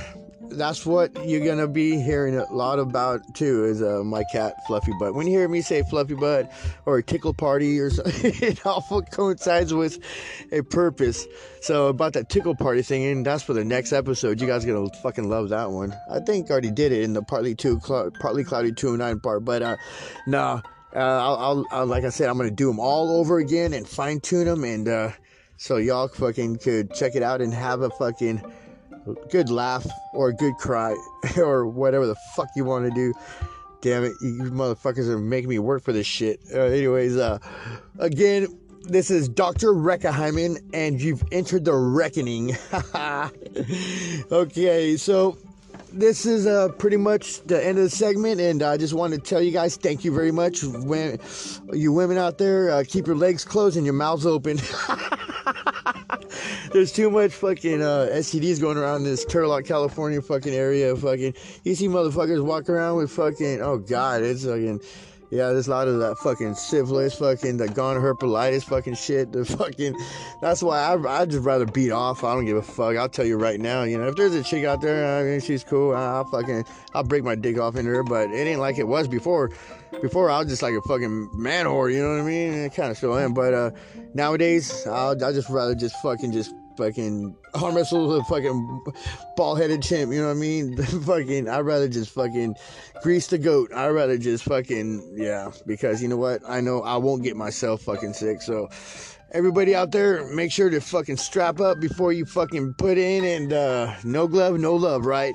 that's 0.51 0.87
what 0.87 1.27
you're 1.27 1.45
gonna 1.45 1.69
be 1.69 2.01
hearing 2.01 2.37
a 2.37 2.53
lot 2.53 2.79
about 2.79 3.35
too 3.35 3.65
is 3.65 3.83
uh, 3.83 4.03
my 4.05 4.25
cat 4.33 4.55
fluffy 4.67 4.93
butt. 4.99 5.15
When 5.15 5.27
you 5.27 5.39
hear 5.39 5.49
me 5.49 5.61
say 5.61 5.83
fluffy 5.83 6.15
butt 6.15 6.53
or 6.87 7.03
tickle 7.03 7.35
party 7.35 7.79
or 7.81 7.91
something 7.91 8.33
it 8.43 8.65
all 8.67 9.03
coincides 9.11 9.75
with 9.75 9.99
a 10.53 10.63
purpose. 10.63 11.27
So 11.61 11.89
about 11.89 12.13
that 12.15 12.29
tickle 12.29 12.55
party 12.55 12.83
thing 12.83 13.05
and 13.05 13.27
that's 13.27 13.43
for 13.43 13.53
the 13.53 13.65
next 13.65 13.93
episode. 13.93 14.41
You 14.41 14.47
guys 14.47 14.65
gonna 14.65 14.89
fucking 15.03 15.29
love 15.29 15.49
that 15.51 15.71
one. 15.71 15.95
I 16.11 16.21
think 16.21 16.51
I 16.51 16.53
already 16.53 16.71
did 16.71 16.93
it 16.93 17.03
in 17.03 17.13
the 17.13 17.23
partly 17.23 17.55
two 17.55 17.81
partly 18.21 18.45
cloudy 18.45 18.73
209 18.73 19.21
part 19.21 19.45
but 19.45 19.63
uh 19.63 19.77
nah 20.27 20.61
uh, 20.95 20.99
I'll, 20.99 21.37
I'll, 21.37 21.67
I'll, 21.73 21.87
like 21.87 22.05
i 22.05 22.09
said 22.09 22.29
i'm 22.29 22.37
gonna 22.37 22.51
do 22.51 22.69
them 22.69 22.79
all 22.79 23.19
over 23.19 23.39
again 23.39 23.73
and 23.73 23.87
fine 23.87 24.21
tune 24.21 24.47
them 24.47 24.63
and 24.65 24.89
uh 24.89 25.11
so 25.57 25.77
y'all 25.77 26.09
fucking 26.09 26.59
could 26.59 26.93
check 26.95 27.15
it 27.15 27.23
out 27.23 27.41
and 27.41 27.53
have 27.53 27.81
a 27.81 27.91
fucking 27.91 28.43
good 29.31 29.51
laugh 29.51 29.87
or 30.13 30.29
a 30.29 30.35
good 30.35 30.55
cry 30.59 30.97
or 31.37 31.67
whatever 31.67 32.07
the 32.07 32.17
fuck 32.35 32.49
you 32.57 32.65
want 32.65 32.85
to 32.85 32.91
do. 32.91 33.13
Damn 33.81 34.05
it, 34.05 34.15
you 34.23 34.45
motherfuckers 34.45 35.09
are 35.09 35.19
making 35.19 35.51
me 35.51 35.59
work 35.59 35.83
for 35.83 35.93
this 35.93 36.07
shit. 36.07 36.41
Uh, 36.53 36.61
anyways, 36.61 37.17
uh, 37.17 37.39
again, 37.99 38.47
this 38.83 39.11
is 39.11 39.29
Dr. 39.29 39.73
Reckenheimen, 39.73 40.59
and 40.73 41.01
you've 41.01 41.23
entered 41.33 41.65
the 41.65 41.75
reckoning. 41.75 42.57
okay, 44.33 44.97
so 44.97 45.39
this 45.93 46.27
is 46.27 46.47
uh, 46.47 46.69
pretty 46.71 46.97
much 46.97 47.43
the 47.43 47.65
end 47.65 47.79
of 47.79 47.85
the 47.85 47.91
segment, 47.91 48.41
and 48.41 48.63
I 48.63 48.77
just 48.77 48.95
want 48.95 49.15
to 49.15 49.19
tell 49.19 49.41
you 49.41 49.53
guys 49.53 49.77
thank 49.77 50.05
you 50.05 50.13
very 50.13 50.33
much. 50.33 50.63
When 50.65 51.19
you 51.73 51.93
women 51.93 52.19
out 52.19 52.39
there, 52.39 52.71
uh, 52.71 52.85
keep 52.87 53.07
your 53.07 53.17
legs 53.17 53.45
closed 53.45 53.77
and 53.77 53.87
your 53.87 53.95
mouths 53.95 54.27
open. 54.27 54.59
There's 56.75 56.91
too 56.91 57.09
much 57.09 57.31
fucking 57.31 57.81
uh, 57.83 58.09
STDs 58.11 58.61
going 58.61 58.77
around 58.77 59.05
this 59.05 59.25
Turlock, 59.25 59.65
California 59.65 60.21
fucking 60.21 60.53
area. 60.53 60.97
Fucking, 60.97 61.33
you 61.63 61.77
see 61.77 61.87
motherfuckers 61.87 62.45
walk 62.45 62.69
around 62.69 62.97
with 62.97 63.13
fucking, 63.13 63.63
oh 63.63 63.79
god, 63.79 64.23
it's 64.25 64.45
fucking. 64.45 64.81
Yeah, 65.31 65.51
there's 65.51 65.69
a 65.69 65.71
lot 65.71 65.87
of 65.87 66.01
that 66.01 66.19
fucking 66.19 66.57
syphilis, 66.57 67.15
fucking 67.15 67.59
the 67.59 67.69
gonorrhea 67.69 68.61
fucking 68.61 68.97
shit. 68.97 69.31
The 69.31 69.45
fucking, 69.45 69.97
that's 70.43 70.65
why 70.65 70.81
I 70.81 71.21
I 71.23 71.27
just 71.27 71.45
rather 71.45 71.65
beat 71.65 71.93
off. 71.93 72.25
I 72.25 72.35
don't 72.35 72.45
give 72.45 72.57
a 72.57 72.63
fuck. 72.63 72.97
I'll 72.97 73.09
tell 73.09 73.25
you 73.25 73.37
right 73.37 73.61
now. 73.61 73.85
You 73.85 73.97
know, 73.99 74.09
if 74.09 74.17
there's 74.17 74.35
a 74.35 74.43
chick 74.43 74.65
out 74.65 74.81
there, 74.81 75.21
I 75.21 75.23
mean, 75.23 75.41
she's 75.41 75.63
cool. 75.63 75.95
I'll 75.95 76.25
fucking 76.25 76.65
I'll 76.93 77.05
break 77.05 77.23
my 77.23 77.37
dick 77.37 77.57
off 77.57 77.77
into 77.77 77.91
her. 77.93 78.03
But 78.03 78.31
it 78.31 78.49
ain't 78.49 78.61
like 78.61 78.79
it 78.79 78.89
was 78.89 79.07
before. 79.07 79.53
Before 80.03 80.29
I 80.29 80.41
was 80.41 80.49
just 80.49 80.63
like 80.63 80.75
a 80.75 80.83
fucking 80.83 81.31
man 81.41 81.67
whore. 81.67 81.93
You 81.93 82.03
know 82.03 82.17
what 82.17 82.23
I 82.23 82.25
mean? 82.25 82.65
I 82.65 82.69
kind 82.69 82.91
of 82.91 82.97
still 82.97 83.17
am. 83.17 83.33
But 83.33 83.55
uh, 83.55 83.71
nowadays, 84.13 84.87
I'll 84.89 85.13
I 85.25 85.33
just 85.33 85.49
rather 85.49 85.77
just 85.77 85.95
fucking 86.03 86.33
just 86.33 86.53
fucking 86.77 87.37
arm 87.55 87.75
wrestle 87.75 88.09
with 88.09 88.21
a 88.21 88.25
fucking 88.25 88.85
ball 89.37 89.55
headed 89.55 89.83
chimp, 89.83 90.13
you 90.13 90.21
know 90.21 90.29
what 90.29 90.37
I 90.37 90.41
mean? 90.41 90.77
fucking, 91.03 91.49
I'd 91.49 91.61
rather 91.61 91.89
just 91.89 92.11
fucking 92.11 92.57
grease 93.03 93.27
the 93.29 93.39
goat. 93.39 93.73
I'd 93.73 93.89
rather 93.89 94.19
just 94.19 94.45
fucking, 94.45 95.15
yeah, 95.17 95.51
because 95.67 96.03
you 96.03 96.09
know 96.09 96.17
what? 96.17 96.43
I 96.49 96.61
know 96.61 96.83
I 96.83 96.97
won't 96.97 97.23
get 97.23 97.37
myself 97.37 97.83
fucking 97.83 98.13
sick. 98.13 98.43
So, 98.43 98.69
everybody 99.33 99.75
out 99.75 99.91
there, 99.91 100.25
make 100.35 100.53
sure 100.53 100.71
to 100.71 100.81
fucking 100.81 101.17
strap 101.17 101.61
up 101.61 101.81
before 101.81 102.13
you 102.13 102.25
fucking 102.25 102.75
put 102.75 102.97
in 102.97 103.25
and 103.25 103.53
uh, 103.53 103.95
no 104.05 104.29
glove, 104.29 104.59
no 104.59 104.75
love, 104.75 105.07
right? 105.07 105.35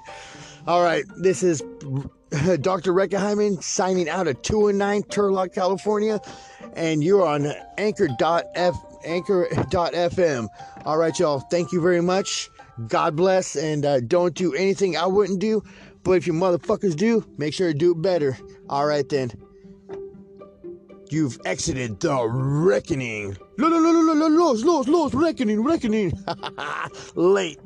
All 0.68 0.82
right, 0.82 1.04
this 1.18 1.44
is 1.44 1.62
Dr. 2.62 2.94
Reckenheimen 2.94 3.62
signing 3.62 4.08
out 4.08 4.28
of 4.28 4.42
209 4.42 5.04
Turlock, 5.04 5.54
California, 5.54 6.20
and 6.74 7.04
you're 7.04 7.26
on 7.26 7.52
anchor.f 7.78 8.76
anchor.fm. 9.04 10.48
All 10.86 10.98
right, 10.98 11.18
y'all. 11.20 11.40
Thank 11.40 11.72
you 11.72 11.82
very 11.82 12.02
much. 12.02 12.50
God 12.88 13.16
bless. 13.16 13.56
And 13.56 13.86
uh, 13.86 14.00
don't 14.02 14.34
do 14.36 14.54
anything 14.54 14.98
I 14.98 15.06
wouldn't 15.06 15.40
do. 15.40 15.64
But 16.04 16.14
if 16.14 16.28
you 16.28 16.34
motherfuckers 16.34 16.96
do, 16.96 17.26
make 17.38 17.54
sure 17.54 17.72
to 17.72 17.78
do 17.78 17.92
it 17.92 18.02
better. 18.02 18.38
All 18.70 18.86
right, 18.86 19.08
then. 19.08 19.32
You've 21.12 21.40
exited 21.44 22.00
the 22.00 22.28
reckoning. 22.30 23.36
Los, 23.58 24.64
los, 24.64 24.88
los, 24.88 25.14
reckoning, 25.14 25.64
reckoning. 25.64 26.14
Late. 27.16 27.60